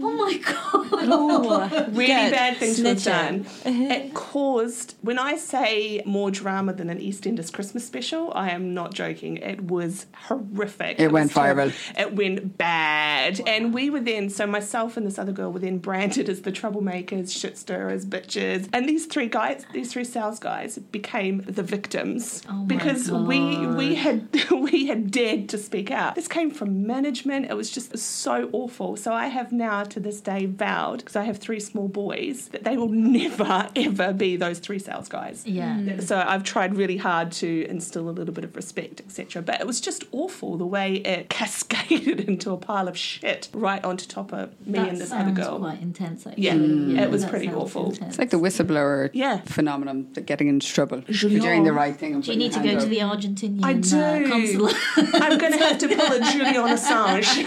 [0.01, 1.97] oh my god.
[1.97, 2.33] Really Good.
[2.33, 3.47] bad thing to have done.
[3.95, 8.93] It caused, when I say more drama than an EastEnders Christmas special, I am not
[8.93, 9.37] joking.
[9.37, 10.99] It was horrific.
[10.99, 11.73] It went viral.
[11.97, 13.41] It went bad.
[13.47, 16.51] And we were then, so myself and this other girl were then branded as the
[16.65, 18.69] troublemakers, shit stirrers, bitches.
[18.73, 23.77] And these three guys, these three sales guys, became the victims Oh because we God.
[23.77, 26.15] we had we had dared to speak out.
[26.15, 27.47] This came from management.
[27.51, 28.97] It was just so awful.
[28.97, 32.65] So I have now to this day vowed because I have three small boys that
[32.65, 35.47] they will never ever be those three sales guys.
[35.47, 35.77] Yeah.
[35.77, 36.03] Mm.
[36.03, 39.43] So I've tried really hard to instill a little bit of respect, etc.
[39.43, 43.85] But it was just awful the way it cascaded into a pile of shit right
[43.85, 45.59] onto top of me that and this other girl.
[45.59, 46.45] quite intense, actually.
[46.45, 47.91] Yeah, it was pretty awful.
[47.91, 48.11] intense.
[48.11, 49.41] It's like the whistleblower Yeah.
[49.43, 51.43] phenomenon, that getting into trouble for Julian.
[51.43, 52.21] doing the right thing.
[52.21, 53.99] Do you need to go hand to the Argentinian I do.
[54.01, 54.77] Uh, consulate?
[55.23, 57.45] I'm going to have to pull a Julian Assange.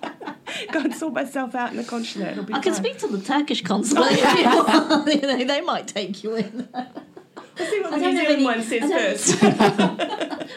[0.72, 2.32] Go and sort myself out in the consulate.
[2.32, 4.12] It'll be I can speak to the Turkish consulate.
[4.12, 5.06] if you want.
[5.22, 6.68] Know, they might take you in.
[6.74, 8.62] Let's see what the I don't New have Zealand any- one I
[9.16, 9.40] says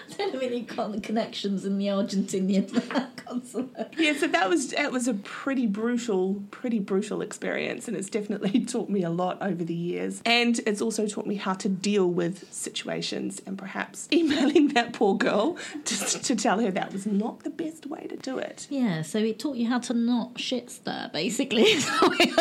[0.32, 0.36] don't-.
[0.36, 3.94] I don't have any connections in the Argentinian consulate.
[3.98, 8.66] Yeah, so that was it was a pretty brutal, pretty brutal experience, and it's definitely
[8.66, 10.22] taught me a lot over the years.
[10.26, 15.18] And it's also taught me how to deal with situations, and perhaps emailing that poor
[15.18, 18.68] girl just to tell her that was not the best way to do it.
[18.70, 21.64] Yeah, so it taught you how to not shit stir, basically.
[21.64, 22.34] is that what you-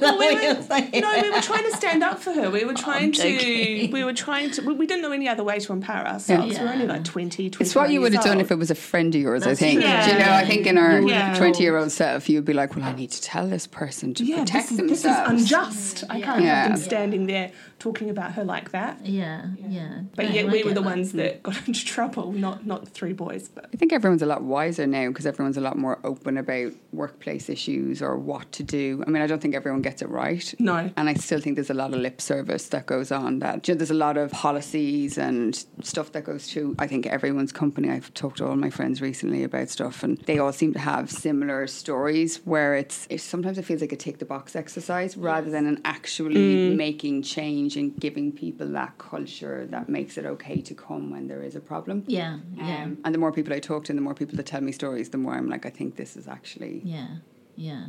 [0.00, 2.50] Well, we were, no, we were trying to stand up for her.
[2.50, 3.88] We were oh, trying to.
[3.92, 4.62] We were trying to.
[4.62, 6.52] We, we didn't know any other way to empower ourselves.
[6.54, 6.60] Yeah.
[6.60, 8.44] We were only like 20, 21 It's what you would have done old.
[8.44, 9.80] if it was a friend of yours, I think.
[9.80, 9.90] true.
[9.90, 11.34] Do you know, I think in our your Yeah.
[11.34, 14.24] 20 year old self, you'd be like, well, I need to tell this person to
[14.24, 15.30] Yeah, protect this is, this is themselves.
[15.42, 16.04] unjust.
[16.10, 16.62] I can't Yeah.
[16.62, 19.04] have them standing there talking about her like that.
[19.04, 20.00] Yeah, yeah.
[20.16, 20.84] But No, yet we were the that.
[20.84, 21.42] ones that mm.
[21.42, 23.48] got into trouble, not not the three boys.
[23.48, 26.72] But I think everyone's a lot wiser now because everyone's a lot more open about
[26.92, 29.02] workplace issues or what to do.
[29.06, 30.54] I mean, I don't think everyone gets it right.
[30.58, 30.90] No.
[30.96, 33.40] And I still think there's a lot of lip service that goes on.
[33.40, 36.74] That you know, there's a lot of policies and stuff that goes through.
[36.78, 37.88] I think everyone's company.
[37.90, 41.10] I've talked to all my friends recently about stuff, and they all seem to have
[41.10, 45.48] similar stories where it's, it's sometimes it feels like a tick the box exercise rather
[45.50, 50.74] than an actually making change and giving people that culture that makes it okay to
[50.74, 52.02] come when there is a problem.
[52.06, 54.46] Yeah, yeah, Um, and the more people I talk to and the more people that
[54.46, 56.82] tell me stories, the more I'm like, I think this is actually.
[56.84, 57.08] yeah,
[57.56, 57.86] yeah.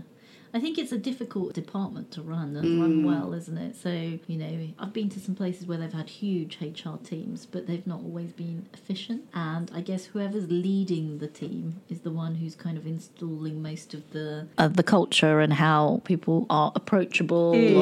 [0.55, 2.79] I think it's a difficult department to run and Mm.
[2.79, 3.75] run well, isn't it?
[3.75, 7.67] So, you know, I've been to some places where they've had huge HR teams, but
[7.67, 9.23] they've not always been efficient.
[9.33, 13.93] And I guess whoever's leading the team is the one who's kind of installing most
[13.93, 17.75] of the of the culture and how people are approachable Mm.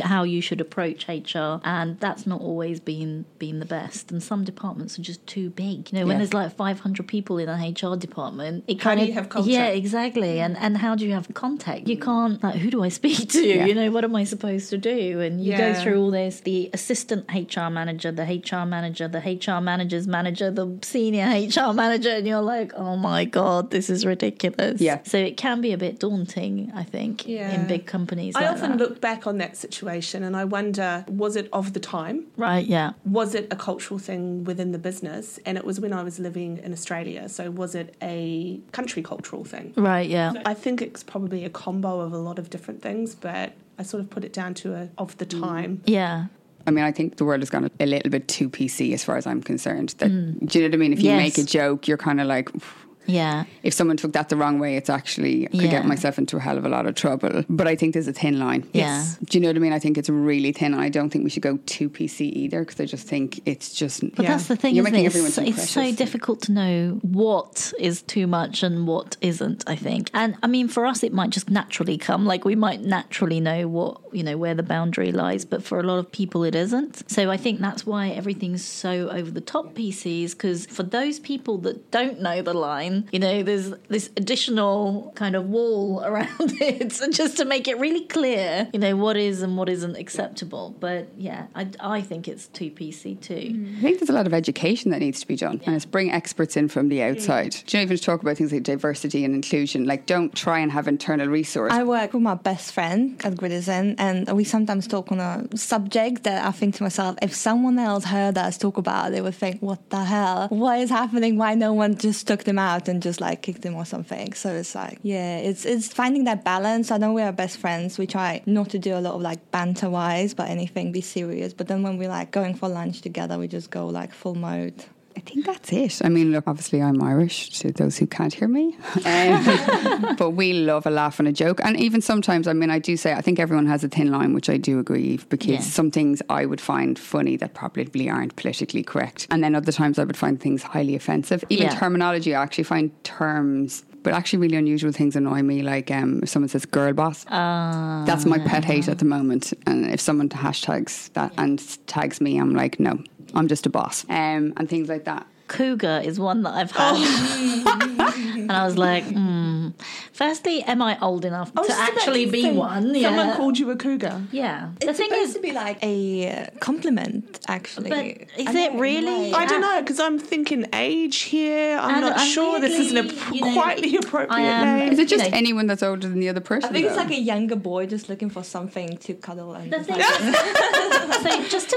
[0.00, 1.60] or how you should approach HR.
[1.64, 4.12] And that's not always been been the best.
[4.12, 5.90] And some departments are just too big.
[5.90, 6.18] You know, when Yeah.
[6.18, 9.28] there's like 500 people in an HR department, it How kind do of you have
[9.28, 9.50] culture?
[9.50, 10.38] yeah, exactly.
[10.38, 11.88] And and how do you have contact?
[11.88, 12.11] You can't
[12.42, 13.42] like who do I speak to?
[13.52, 13.66] Yeah.
[13.66, 15.20] You know, what am I supposed to do?
[15.20, 19.60] And you go through all this: the assistant HR manager, the HR manager, the HR
[19.60, 24.80] manager's manager, the senior HR manager, and you're like, oh my god, this is ridiculous.
[24.80, 25.00] Yeah.
[25.04, 27.50] So it can be a bit daunting, I think, Yeah.
[27.54, 28.36] in big companies.
[28.36, 28.78] I like often that.
[28.78, 32.26] look back on that situation and I wonder, was it of the time?
[32.36, 35.38] right, yeah, Was it a cultural thing within the business?
[35.46, 37.28] And it was when I was living in Australia.
[37.28, 39.72] So was it a country cultural thing?
[39.76, 40.32] right, yeah.
[40.46, 44.02] I think it's probably a combo of a lot of different things, but I sort
[44.02, 45.40] of put it down to a of the mm.
[45.40, 45.82] time.
[45.86, 46.26] Yeah,
[46.66, 49.16] I mean, I think the world has gone a little bit too PC as far
[49.16, 49.94] as I'm concerned.
[49.98, 50.46] That mm.
[50.46, 50.92] do you know what I mean?
[50.92, 51.36] If you Yes.
[51.36, 54.58] make a joke, you're kind of like, "Oof." Yeah, if someone took that the wrong
[54.58, 55.70] way, it's actually I could Yeah.
[55.70, 57.44] get myself into a hell of a lot of trouble.
[57.48, 58.66] But I think there's a thin line.
[58.72, 59.04] Yeah.
[59.24, 59.72] Do you know what I mean?
[59.72, 60.74] I think it's really thin.
[60.74, 64.00] I don't think we should go too PC either because I just think it's just.
[64.14, 64.30] But Yeah.
[64.32, 65.06] that's the thing, You're making it?
[65.06, 69.64] everyone It's, too it's so difficult to know what is too much and what isn't,
[69.66, 70.10] I think.
[70.14, 72.24] And I mean, for us, it might just naturally come.
[72.26, 75.82] Like, we might naturally know what, you know, where the boundary lies, but for a
[75.82, 77.10] lot of people, it isn't.
[77.10, 81.58] So I think that's why everything's so over the top PCs, because for those people
[81.58, 86.28] that don't know the line, you know, there's this additional kind of wall around
[86.60, 90.74] it just to make it really clear, you know, what is and what isn't acceptable.
[90.78, 93.52] But yeah, I, I think it's too PC too.
[93.52, 93.76] Hmm.
[93.78, 96.10] I think there's a lot of education that needs to be done, and it's bring
[96.10, 97.52] experts in from the outside.
[97.66, 99.84] Do you know, even to talk about things like diversity and inclusion?
[99.84, 101.76] Like, don't try and have internal resources.
[101.76, 106.24] I work with my best friend at Gritizen, and we sometimes talk on a subject
[106.24, 109.34] that I think to myself, if someone else heard us talk about, it, they would
[109.34, 110.48] think, "What the hell?
[110.48, 111.36] What is happening?
[111.36, 114.52] Why no one just took them out and just like kicked them or something?" So
[114.54, 116.90] it's like, yeah, it's it's finding that balance.
[116.90, 117.98] I know we are best friends.
[117.98, 121.52] We try not to do a lot of like banter wise, but anything be serious.
[121.52, 124.84] But then when we like going for lunch together, we just go like full mode.
[125.16, 126.00] I think that's it.
[126.04, 128.76] I mean, look, obviously I'm Irish to those who can't hear me.
[129.04, 131.60] Um, but we love a laugh and a joke.
[131.62, 134.34] And even sometimes, I mean, I do say, I think everyone has a thin line,
[134.34, 135.60] which I do agree, because Yeah.
[135.60, 139.26] some things I would find funny that probably aren't politically correct.
[139.30, 141.44] And then other times I would find things highly offensive.
[141.48, 141.74] Even Yeah.
[141.78, 143.84] terminology, I actually find terms.
[144.04, 145.62] But actually, really unusual things annoy me.
[145.62, 149.52] Like um, if someone says "girl boss," Uh, that's my pet hate at the moment.
[149.64, 152.98] And if someone hashtags that and tags me, I'm like, no,
[153.34, 155.26] I'm just a boss, um, and things like that.
[155.56, 156.96] Cougar is one that I've had.
[158.42, 159.68] and I was like, hmm.
[160.12, 162.94] Firstly, am I old enough I to just actually be say, one?
[162.94, 163.08] Yeah.
[163.08, 164.20] Someone called you a cougar.
[164.30, 164.68] yeah.
[164.80, 165.96] The It's thing supposed is, to be like a
[166.30, 167.88] uh, compliment, actually.
[167.90, 168.04] But
[168.38, 169.32] is I it know, really?
[169.32, 169.42] right.
[169.42, 171.78] I don't know because I'm thinking age here.
[171.78, 174.78] I'm And not I'm sure this is an weirdly, ap- you know, quietly appropriate am-
[174.78, 174.92] name.
[174.92, 176.68] Is it just You know- anyone that's older than the other person?
[176.70, 179.72] I think it's like a younger boy just looking for something to cuddle and.
[179.72, 181.76] the just thing like- is, so just to,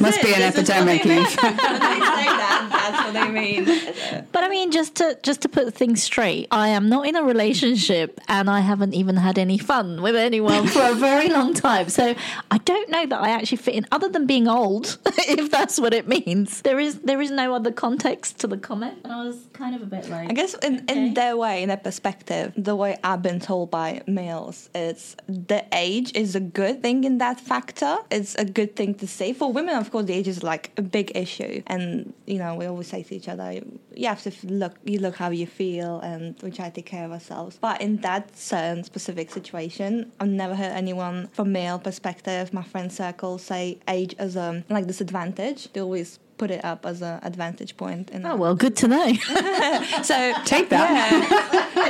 [0.00, 1.04] must be an epidemic.
[1.04, 1.36] Eve.
[1.44, 4.24] When they say that, that's what they mean.
[4.32, 7.22] but I mean, just to just to put things straight, I am not in a
[7.22, 11.88] relationship, and I haven't even had any fun with anyone for a very long time.
[11.88, 12.14] So
[12.50, 15.92] I don't know that I actually fit in, other than being old, if that's what
[15.94, 16.62] it means.
[16.62, 19.82] There is there is no other context to the comment, and I was kind of
[19.82, 21.06] a bit like, I guess in, Okay.
[21.06, 25.64] in their way, in their perspective, the way I've been told by males, it's the
[25.72, 27.96] age is a good thing in that factor.
[28.10, 29.32] It's a good thing to say.
[29.32, 31.23] For women, of course, the age is like a big issue.
[31.66, 33.60] And, you know, we always say to each other,
[33.94, 37.04] you have to look, you look how you feel and we try to take care
[37.04, 37.58] of ourselves.
[37.60, 42.92] But in that certain specific situation, I've never heard anyone from male perspective, my friend
[42.92, 45.72] circle, say age as a like disadvantage.
[45.72, 48.10] They always put it up as an advantage point.
[48.10, 49.12] In Oh well, good to know.
[50.02, 51.80] so Take that.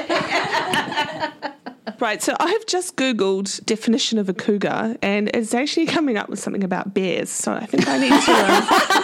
[2.00, 6.38] Right, so I've just Googled definition of a cougar and it's actually coming up with
[6.38, 7.30] something about bears.
[7.30, 8.32] So I think I need to.
[8.32, 9.04] Um,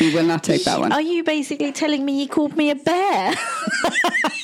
[0.00, 0.92] We will not take that one.
[0.92, 3.34] Are you basically telling me you called me a bear?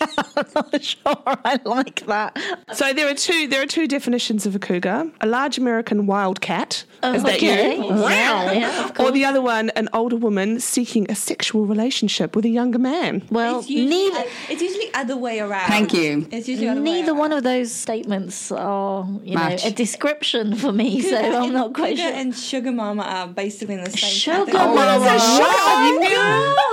[0.36, 2.38] I'm not sure I like that.
[2.72, 3.46] so there are two.
[3.48, 6.84] There are two definitions of a cougar: a large American wildcat.
[7.04, 7.76] Oh, is that okay.
[7.78, 7.84] you?
[7.84, 12.48] Yeah, yeah, Or the other one, an older woman seeking a sexual relationship with a
[12.48, 13.22] younger man.
[13.28, 15.66] Well, it's usually, neither it's usually other way around.
[15.66, 16.28] Thank you.
[16.30, 17.18] It's usually other neither around.
[17.18, 19.64] one of those statements are, you Match.
[19.64, 21.00] know, a description for me.
[21.00, 22.12] So I'm not quite Cougar sure.
[22.20, 24.74] and sugar mama are basically in the same Sugar category.
[24.76, 25.18] mama.
[25.20, 26.71] Oh, you knew?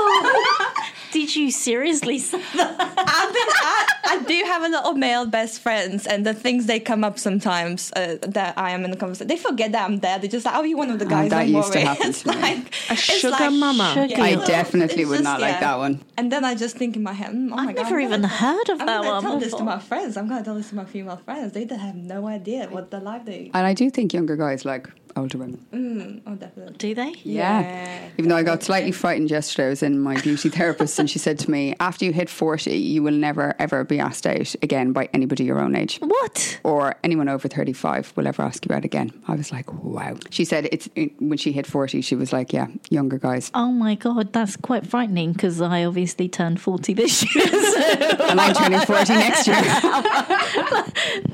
[1.12, 3.96] Did you seriously say that?
[4.10, 6.66] I've been, I, I do have a lot of male best friends, and the things
[6.66, 10.00] they come up sometimes uh, that I am in the conversation, they forget that I'm
[10.00, 10.20] there.
[10.20, 12.28] They're just like, "Oh, you one of the guys." that don't used to happen to
[12.30, 12.42] me.
[12.42, 13.92] like A sugar like, mama.
[13.94, 15.60] Sugar I definitely It's would just- not like yeah.
[15.62, 16.02] that one.
[16.18, 18.22] And then I just think in my head, oh my I've god, never I'm even
[18.22, 20.18] gonna- heard of I'm that gonna one tell this to my friends.
[20.18, 21.54] I'm gonna tell this to my female friends.
[21.54, 23.52] They have no idea what the life they.
[23.54, 25.66] And I do think younger guys like older women.
[25.74, 26.76] Mm, oh, definitely.
[26.78, 27.14] Do they?
[27.24, 27.62] Yeah.
[27.62, 28.10] Yeah.
[28.18, 31.20] Even though I got slightly frightened yesterday, I was in my beauty therapist and she
[31.20, 34.92] said to me, after you hit 40, you will never ever be asked out again
[34.94, 36.00] by anybody your own age.
[36.02, 36.60] What?
[36.64, 39.12] Or anyone over 35 will ever ask you out again.
[39.28, 40.16] I was like, wow.
[40.30, 40.90] She said it's
[41.20, 43.52] when she hit 40, she was like, yeah, younger guys.
[43.54, 47.46] Oh my god, that's quite frightening because I obviously turned 40 this year.
[47.80, 49.56] So And I'm turning 40 next year.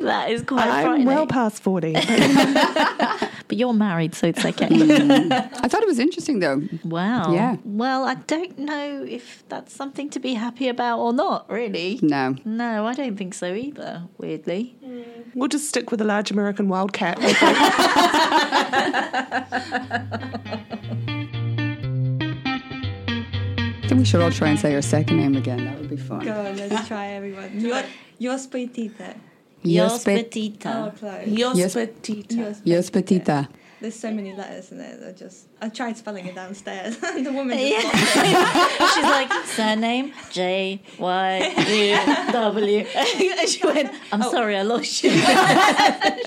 [0.01, 1.07] that is quite I'm frightening.
[1.07, 1.93] well past forty.
[3.47, 4.67] but you're married, so it's okay.
[4.67, 5.31] Mm.
[5.61, 6.61] I thought it was interesting though.
[6.83, 7.33] wow.
[7.33, 7.57] Yeah.
[7.63, 11.99] Well, I don't know if that's something to be happy about or not, really.
[12.01, 12.35] No.
[12.45, 14.75] No, I don't think so either, weirdly.
[14.83, 15.05] Mm.
[15.35, 17.17] we'll just stick with a large American wildcat.
[22.77, 25.63] I think we should all try and say your second name again.
[25.65, 26.19] That would be fun.
[26.25, 27.59] Go on, let's try everyone.
[27.59, 27.83] Your,
[28.17, 29.15] yours petita.
[29.65, 30.93] Jos petita.
[31.27, 32.55] Jos petita.
[32.91, 33.49] Petita.
[33.85, 34.99] There's so many letters in it.
[35.07, 36.97] I just I tried spelling it downstairs.
[36.97, 38.67] the woman just Yeah.
[38.95, 42.85] She's like, surname J Y U W.
[42.95, 44.31] And she went, I'm oh.
[44.31, 45.11] sorry, I lost you.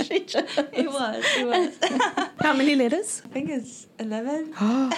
[0.04, 1.24] she just, It was.
[1.36, 2.30] It was.
[2.40, 3.22] How many letters?
[3.24, 4.52] I think it's eleven.
[4.60, 4.90] no,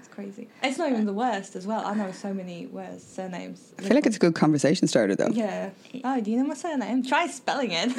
[0.00, 0.48] it's crazy.
[0.64, 1.86] It's not even the worst as well.
[1.86, 3.72] I know so many worst surnames.
[3.78, 5.30] I feel like it's a good conversation starter though.
[5.30, 5.70] Yeah.
[6.02, 7.04] Oh, do you know my surname?
[7.04, 7.94] Try spelling it.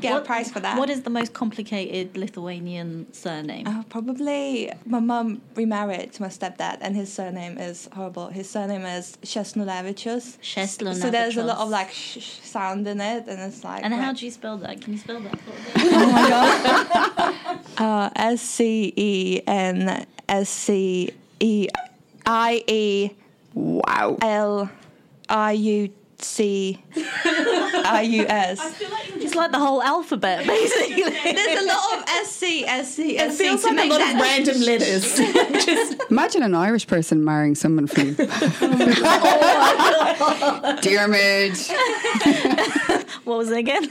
[0.00, 0.78] Get a prize for that.
[0.78, 3.64] What is the most complicated Lithuanian surname?
[3.66, 8.28] Oh, probably my mum remarried to my stepdad, and his surname is horrible.
[8.28, 10.38] His surname is Shesnulevichus.
[10.42, 11.00] Shesnulevichus.
[11.02, 13.82] So there's a lot of like sh- sh- sound in it, and it's like.
[13.84, 14.80] and how do you spell that?
[14.82, 15.90] Can you spell that for me?
[15.96, 17.60] Oh my god.
[17.78, 21.10] Uh, S C E N S C
[21.40, 21.68] E
[22.24, 23.10] I E
[23.54, 24.16] Wow.
[24.22, 24.70] L
[25.28, 25.88] I U
[26.18, 28.58] C I U S.
[29.16, 31.02] It's like the whole alphabet, basically.
[31.32, 34.00] There's a lot of S C S C It feels to like a make lot
[34.00, 34.22] of that.
[34.22, 35.16] random letters.
[35.66, 38.14] Just Imagine an Irish person marrying someone from
[40.82, 41.56] Dermot.
[43.24, 43.90] what was it again?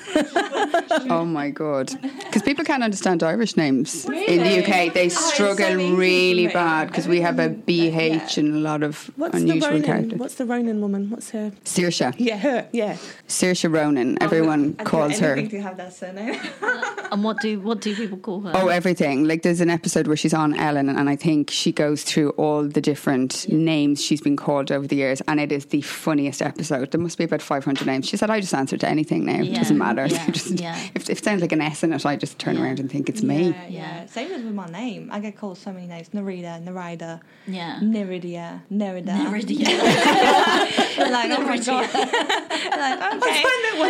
[1.10, 1.92] Oh my god!
[2.26, 4.94] Because people can't understand Irish names in the UK.
[4.94, 9.10] They so struggle easy really bad because we have a BH and a lot of
[9.16, 9.84] what's the unusual Ronan?
[9.84, 10.20] characters.
[10.20, 11.10] What's the Ronan woman?
[11.10, 11.52] What's her?
[11.64, 12.68] Saoirse, Yeah, her.
[12.72, 12.98] Yeah.
[13.28, 14.18] Saoirse Ronan.
[14.22, 15.36] Oh, everyone I'd do calls her.
[15.42, 16.40] to have that surname.
[17.12, 18.52] and what do what do people call her?
[18.56, 19.26] Oh, everything.
[19.28, 22.64] Like there's an episode where she's on Ellen, and I think she goes through all
[22.64, 26.92] the different names she's been called over the years, and it is the funniest episode.
[26.92, 28.08] There must be about 500 names.
[28.08, 29.42] She said, "I just answer to anything now.
[29.42, 30.06] It doesn't matter.
[30.06, 30.78] yeah, Just- yeah.
[30.96, 32.64] If, if it sounds like an S in it, I just turn Yeah.
[32.64, 34.06] around and think it's me." Yeah, yeah.
[34.08, 35.10] Same as with my name.
[35.12, 36.10] I get called so many names.
[36.10, 37.80] Narita, Narida, yeah.
[37.82, 39.24] Neridia, Nerida.
[39.30, 39.66] Meridian.
[39.68, 41.90] I'm like, oh my god.
[42.78, 43.44] like, okay.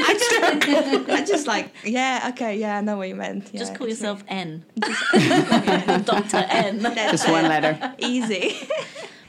[0.07, 3.49] I just, I just like, yeah, okay, yeah, I know what you meant.
[3.51, 4.07] Yeah, Just call it's me.
[4.07, 4.63] yourself N.
[6.05, 6.37] Dr.
[6.49, 6.81] N.
[6.81, 7.93] Just one letter.
[7.99, 8.55] Easy.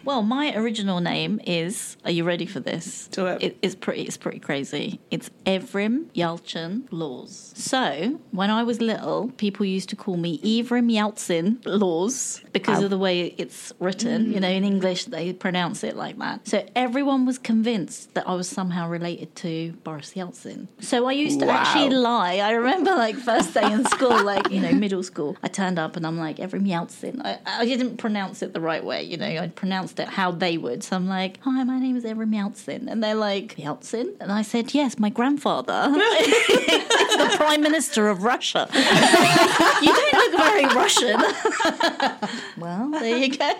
[0.06, 1.96] Well, my original name is.
[2.04, 3.08] Are you ready for this?
[3.08, 3.58] Do it.
[3.60, 4.02] it's pretty.
[4.02, 5.00] It's pretty crazy.
[5.10, 7.52] It's Evrim Yalchin Laws.
[7.56, 12.90] So when I was little, people used to call me Evrim Yalcin Laws because of
[12.90, 14.32] the way it's written.
[14.32, 16.46] You know, in English they pronounce it like that.
[16.46, 20.68] So everyone was convinced that I was somehow related to Boris Yeltsin.
[20.78, 21.54] So I used to Wow.
[21.56, 22.36] actually lie.
[22.36, 25.36] I remember like first day in school, like you know, middle school.
[25.42, 27.20] I turned up and I'm like Evrim Yeltsin.
[27.24, 29.02] I, I didn't pronounce it the right way.
[29.02, 30.82] You know, I pronounced it how they would.
[30.82, 34.42] So I'm like, "Hi, my name is Erin Yeltsin," and they're like, "Yeltsin," and I
[34.42, 41.20] said, "Yes, my grandfather is the prime minister of Russia." you don't look very Russian.
[42.58, 43.52] well, there you go.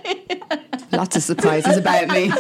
[0.93, 2.31] Lots of surprises about me.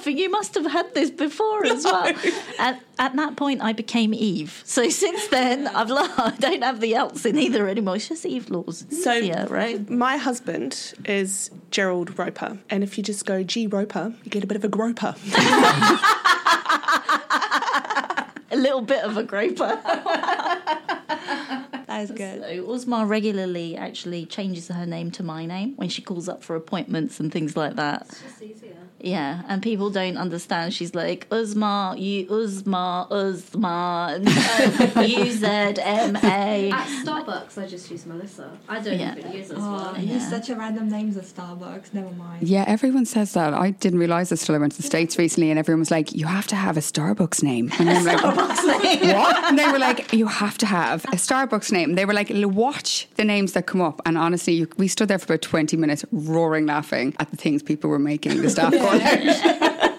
[0.00, 0.18] Why are you laughing?
[0.18, 2.14] You must have had this before as well.
[2.58, 4.62] At, at that point, I became Eve.
[4.64, 7.96] So since then, I've lo- I don't have the Yeltsin either anymore.
[7.96, 8.86] It's just Eve Laws.
[9.02, 9.88] So, yeah, right.
[9.90, 14.46] my husband is Gerald Roper, and if you just go G Roper, you get a
[14.46, 15.14] bit of a groper.
[18.52, 19.80] A little bit of a groper.
[21.86, 22.40] That is good.
[22.42, 26.54] So Uzma regularly actually changes her name to my name when she calls up for
[26.56, 28.08] appointments and things like that.
[29.02, 30.74] Yeah, and people don't understand.
[30.74, 36.70] She's like Uzma, you Uzma, Uzma, U Z M A.
[36.70, 38.50] At Starbucks, I just use Melissa.
[38.68, 39.16] I don't Yeah.
[39.16, 39.94] even use as Oh, well.
[39.98, 40.14] Yeah.
[40.14, 41.94] use such a random names at Starbucks.
[41.94, 42.46] Never mind.
[42.46, 43.54] Yeah, everyone says that.
[43.54, 46.12] I didn't realise this till I went to the States recently, and everyone was like,
[46.14, 47.70] You have to have a Starbucks name.
[47.78, 49.44] And I'm like, What?
[49.44, 51.94] And they were like, You have to have a Starbucks name.
[51.94, 54.00] They were like, Watch the names that come up.
[54.04, 57.62] And honestly, you, we stood there for about 20 minutes roaring laughing at the things
[57.62, 59.86] people were making the staff out.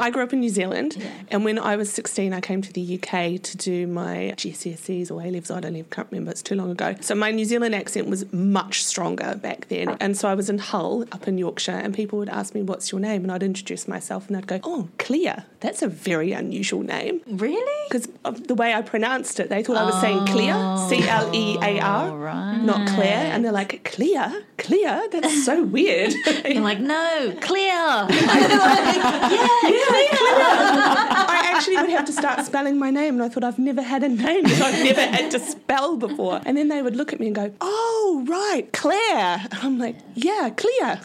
[0.00, 0.96] I grew up in New Zealand,
[1.30, 5.20] and when I was 16, I came to the UK to do my GCSEs or
[5.20, 5.50] A levels.
[5.50, 6.96] I don't even can't remember; it's too long ago.
[7.00, 10.58] So my New Zealand accent was much stronger back then, and so I was in
[10.58, 13.86] Hull, up in Yorkshire, and people would ask me, "What's your name?" and I'd introduce
[13.86, 15.44] myself, and they'd go, "Oh, Clear.
[15.60, 17.88] That's a very unusual name." Really?
[17.90, 20.54] Because of the way I pronounced it, they thought I was saying Clear,
[20.88, 22.58] C L E A R, oh, right.
[22.62, 23.32] not Claire.
[23.32, 24.44] And they're like, Clear?
[24.56, 25.08] Clear?
[25.12, 26.14] That's so weird.
[26.44, 28.06] You're like, no, clear.
[29.92, 34.02] I actually would have to start spelling my name, and I thought I've never had
[34.02, 36.40] a name that I've never had to spell before.
[36.44, 39.96] And then they would look at me and go, "Oh, right, Claire." And I'm like,
[40.14, 41.00] "Yeah, Clear."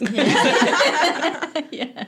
[1.70, 2.06] yeah.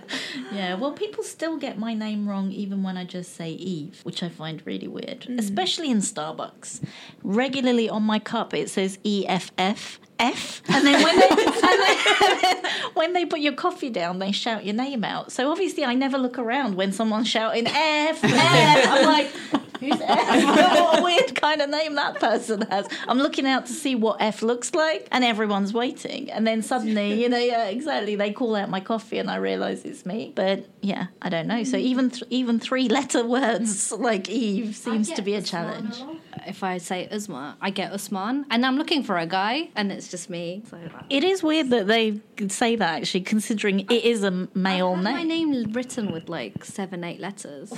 [0.52, 0.74] Yeah.
[0.74, 4.28] Well, people still get my name wrong even when I just say Eve, which I
[4.28, 5.38] find really weird, hmm.
[5.38, 6.80] especially in Starbucks.
[7.22, 10.00] Regularly on my cup, it says E F F.
[10.18, 14.64] F, and then when they, and then, when they put your coffee down, they shout
[14.64, 15.32] your name out.
[15.32, 18.88] So obviously, I never look around when someone's shouting F, F.
[18.88, 19.32] I'm like,
[19.80, 20.44] who's F?
[20.44, 22.86] what a weird kind of name that person has.
[23.06, 26.30] I'm looking out to see what F looks like, and everyone's waiting.
[26.30, 29.84] And then suddenly, you know, yeah, exactly, they call out my coffee, and I realise
[29.84, 30.32] it's me.
[30.34, 31.64] But yeah, I don't know.
[31.64, 31.82] So mm.
[31.82, 36.02] even th- even three letter words like Eve seems to be a challenge.
[36.46, 40.07] If I say Uzma, I get Usman, and I'm looking for a guy, and it's
[40.10, 40.62] just me.
[40.70, 40.78] So
[41.10, 45.14] It is weird that they say that actually, considering it is a male I've had
[45.14, 45.50] my name.
[45.52, 47.72] name written with like seven, eight letters.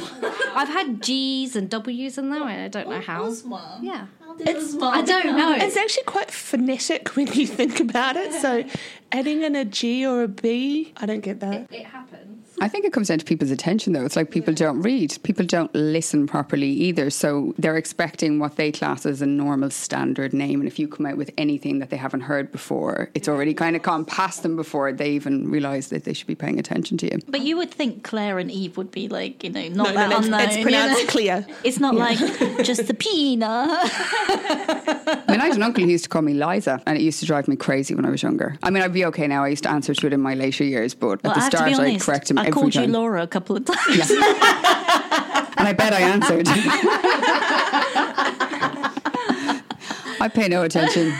[0.55, 3.33] I've had G's and W's in there, and I don't know how.
[3.83, 4.07] Yeah,
[4.39, 5.55] It's I don't know.
[5.55, 8.33] It's actually quite phonetic when you think about it.
[8.35, 8.65] So,
[9.13, 11.73] adding in a G or a B, I don't get that.
[11.73, 12.40] it happens.
[12.61, 14.05] I think it comes down to people's attention, though.
[14.05, 17.11] It's like people don't read, people don't listen properly either.
[17.11, 20.61] So they're expecting what they class as a normal standard name.
[20.61, 23.77] And if you come out with anything that they haven't heard before, it's already kind
[23.77, 27.07] of gone past them before they even realise that they should be paying attention to
[27.11, 27.19] you.
[27.29, 29.93] But you would think Claire and Eve would be like, you know, not No, no,
[29.95, 30.41] that no, it's, unknown.
[30.43, 31.11] it's you pronounced know?
[31.11, 31.47] clear.
[31.65, 32.19] It's not like
[32.65, 33.49] just the peanut.
[33.49, 37.21] I mean, I had an uncle who used to call me Liza, and it used
[37.21, 38.57] to drive me crazy when I was younger.
[38.63, 39.45] I mean, I'd be okay now.
[39.45, 41.49] I used to answer to it in my later years, but Well, at the I
[41.49, 42.07] start, be I honest.
[42.07, 42.85] correct him I every called time.
[42.85, 44.11] you Laura a couple of times.
[44.11, 46.49] and I bet I answered.
[50.21, 51.13] I pay no attention.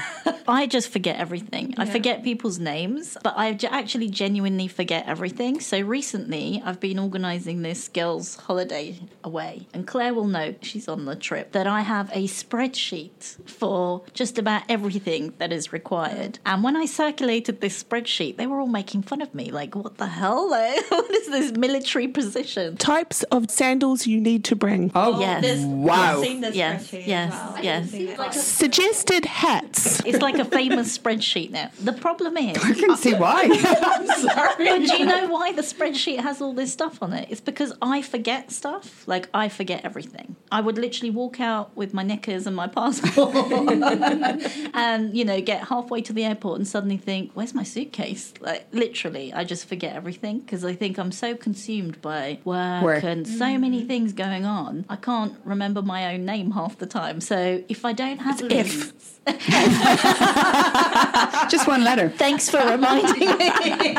[0.49, 1.75] I just forget everything.
[1.79, 5.61] I forget people's names, but I actually genuinely forget everything.
[5.61, 11.05] So recently, I've been organising this girls' holiday away, and Claire will know she's on
[11.05, 16.39] the trip that I have a spreadsheet for just about everything that is required.
[16.47, 19.99] And when I circulated this spreadsheet, they were all making fun of me, like, "What
[19.99, 20.49] the hell?
[20.61, 24.91] Like, what is this military position?" Types of sandals you need to bring.
[24.95, 25.61] Oh, Yes.
[25.65, 26.19] wow.
[26.19, 27.59] I've seen this Yes, yes, well.
[27.63, 27.85] yes.
[27.85, 28.35] I've seen it.
[28.35, 30.01] Suggested hats.
[30.05, 31.71] It's like a famous spreadsheet now.
[31.83, 33.49] The problem is, I can see why.
[34.59, 37.29] But do you know why the spreadsheet has all this stuff on it?
[37.31, 39.07] It's because I forget stuff.
[39.07, 40.37] Like I forget everything.
[40.53, 43.35] I would literally walk out with my knickers and my passport,
[44.75, 48.67] and you know, get halfway to the airport and suddenly think, "Where's my suitcase?" Like
[48.73, 53.05] literally, I just forget everything because I think I'm so consumed by work, Work.
[53.05, 53.61] and so mm.
[53.61, 54.85] many things going on.
[54.89, 57.21] I can't remember my own name half the time.
[57.21, 58.51] So if I don't have F.
[58.51, 59.21] lists,
[61.51, 62.09] Just one letter.
[62.09, 63.27] thanks for reminding me.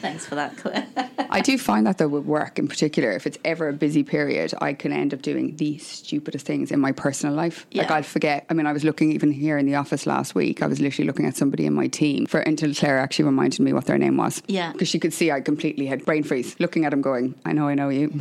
[0.00, 0.86] thanks for that, Claire.
[1.30, 4.52] I do find that though with work in particular, if it's ever a busy period,
[4.60, 7.66] I can end up doing the stupidest things in my personal life.
[7.72, 8.44] Like I'll forget.
[8.50, 10.62] I mean, I was looking even here in the office last week.
[10.62, 13.72] I was literally looking at somebody in my team for until Claire actually reminded me
[13.72, 14.42] what their name was.
[14.48, 14.72] Yeah.
[14.72, 17.68] because she could see I completely had brain freeze, looking at him, going, "I know,
[17.68, 18.12] I know you.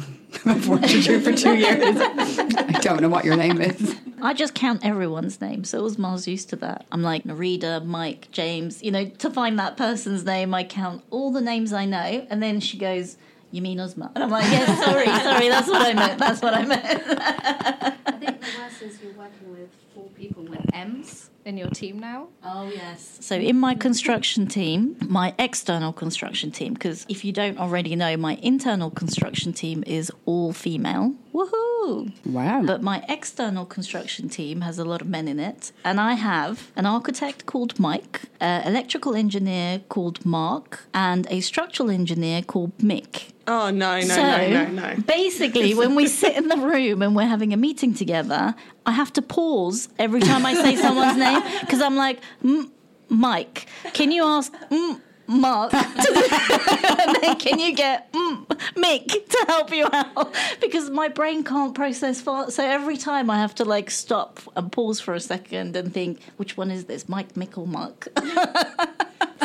[0.45, 1.97] I've worked with you for two years.
[1.99, 6.49] I don't know what your name is." I just count everyone's name, so Uzma's used
[6.49, 6.86] to that.
[6.91, 8.84] I'm like Narita, Mike, James.
[8.84, 12.41] You know, to find that person's name, I count all the names I know, and
[12.41, 13.17] then she goes,
[13.49, 16.19] "You mean Usma?" And I'm like, "Yeah, sorry, sorry, that's what I meant.
[16.19, 20.61] That's what I meant." I think the worst is you're working with four people with
[20.71, 22.27] M's in your team now.
[22.43, 23.17] Oh yes.
[23.21, 28.17] So in my construction team, my external construction team, because if you don't already know,
[28.17, 31.15] my internal construction team is all female.
[31.34, 32.11] Woohoo!
[32.25, 32.63] Wow.
[32.63, 36.71] But my external construction team has a lot of men in it, and I have
[36.75, 43.32] an architect called Mike, an electrical engineer called Mark, and a structural engineer called Mick.
[43.47, 44.95] Oh no, no, so no, no, no.
[45.07, 48.53] basically, when we sit in the room and we're having a meeting together,
[48.86, 52.71] I have to pause every time I say someone's name because I'm like, "M-
[53.09, 55.01] Mike, can you ask mm,
[55.32, 55.73] Mark?
[55.73, 60.36] and then can you get mm, Mick to help you out?
[60.61, 62.55] Because my brain can't process fast.
[62.55, 66.21] So every time I have to like stop and pause for a second and think,
[66.38, 68.07] which one is this, Mike, Mick, or Mark?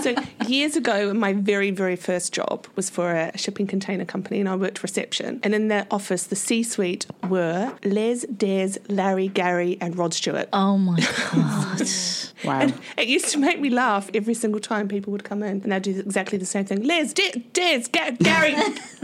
[0.03, 0.15] So
[0.47, 4.55] years ago, my very, very first job was for a shipping container company, and I
[4.57, 5.41] worked reception.
[5.43, 10.49] And in their office, the C-suite were Les, Des, Larry, Gary, and Rod Stewart.
[10.53, 10.97] Oh my
[11.33, 11.83] god.
[12.45, 12.61] wow.
[12.61, 15.73] And it used to make me laugh every single time people would come in, and
[15.73, 16.83] they'd do exactly the same thing.
[16.83, 18.55] Les, De- Des, Ga- Gary.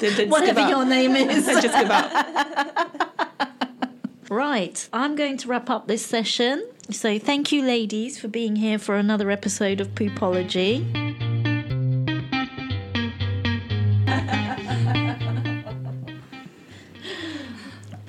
[0.00, 1.46] They'd- they'd Whatever your name is.
[1.46, 3.48] They'd just give up.
[4.32, 6.66] Right, I'm going to wrap up this session.
[6.88, 10.80] So, thank you, ladies, for being here for another episode of Poopology.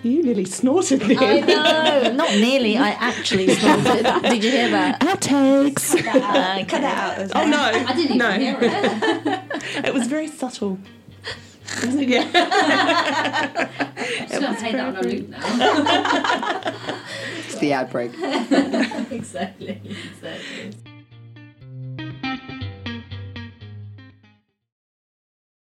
[0.04, 2.76] You nearly snorted I know, not nearly.
[2.78, 4.04] I actually snorted.
[4.24, 5.00] Did you hear that?
[5.00, 5.96] Outtakes.
[5.96, 7.32] Uh, Cut that out.
[7.34, 7.58] Oh no!
[7.58, 8.32] I didn't even no.
[8.32, 9.42] hear it.
[9.86, 10.78] It was very subtle.
[11.84, 12.10] Wasn't it?
[12.10, 12.30] Yeah.
[14.32, 15.40] I'm to take that on a loop now.
[17.46, 18.12] It's the ad break.
[19.12, 19.82] exactly.
[19.86, 20.74] Exactly.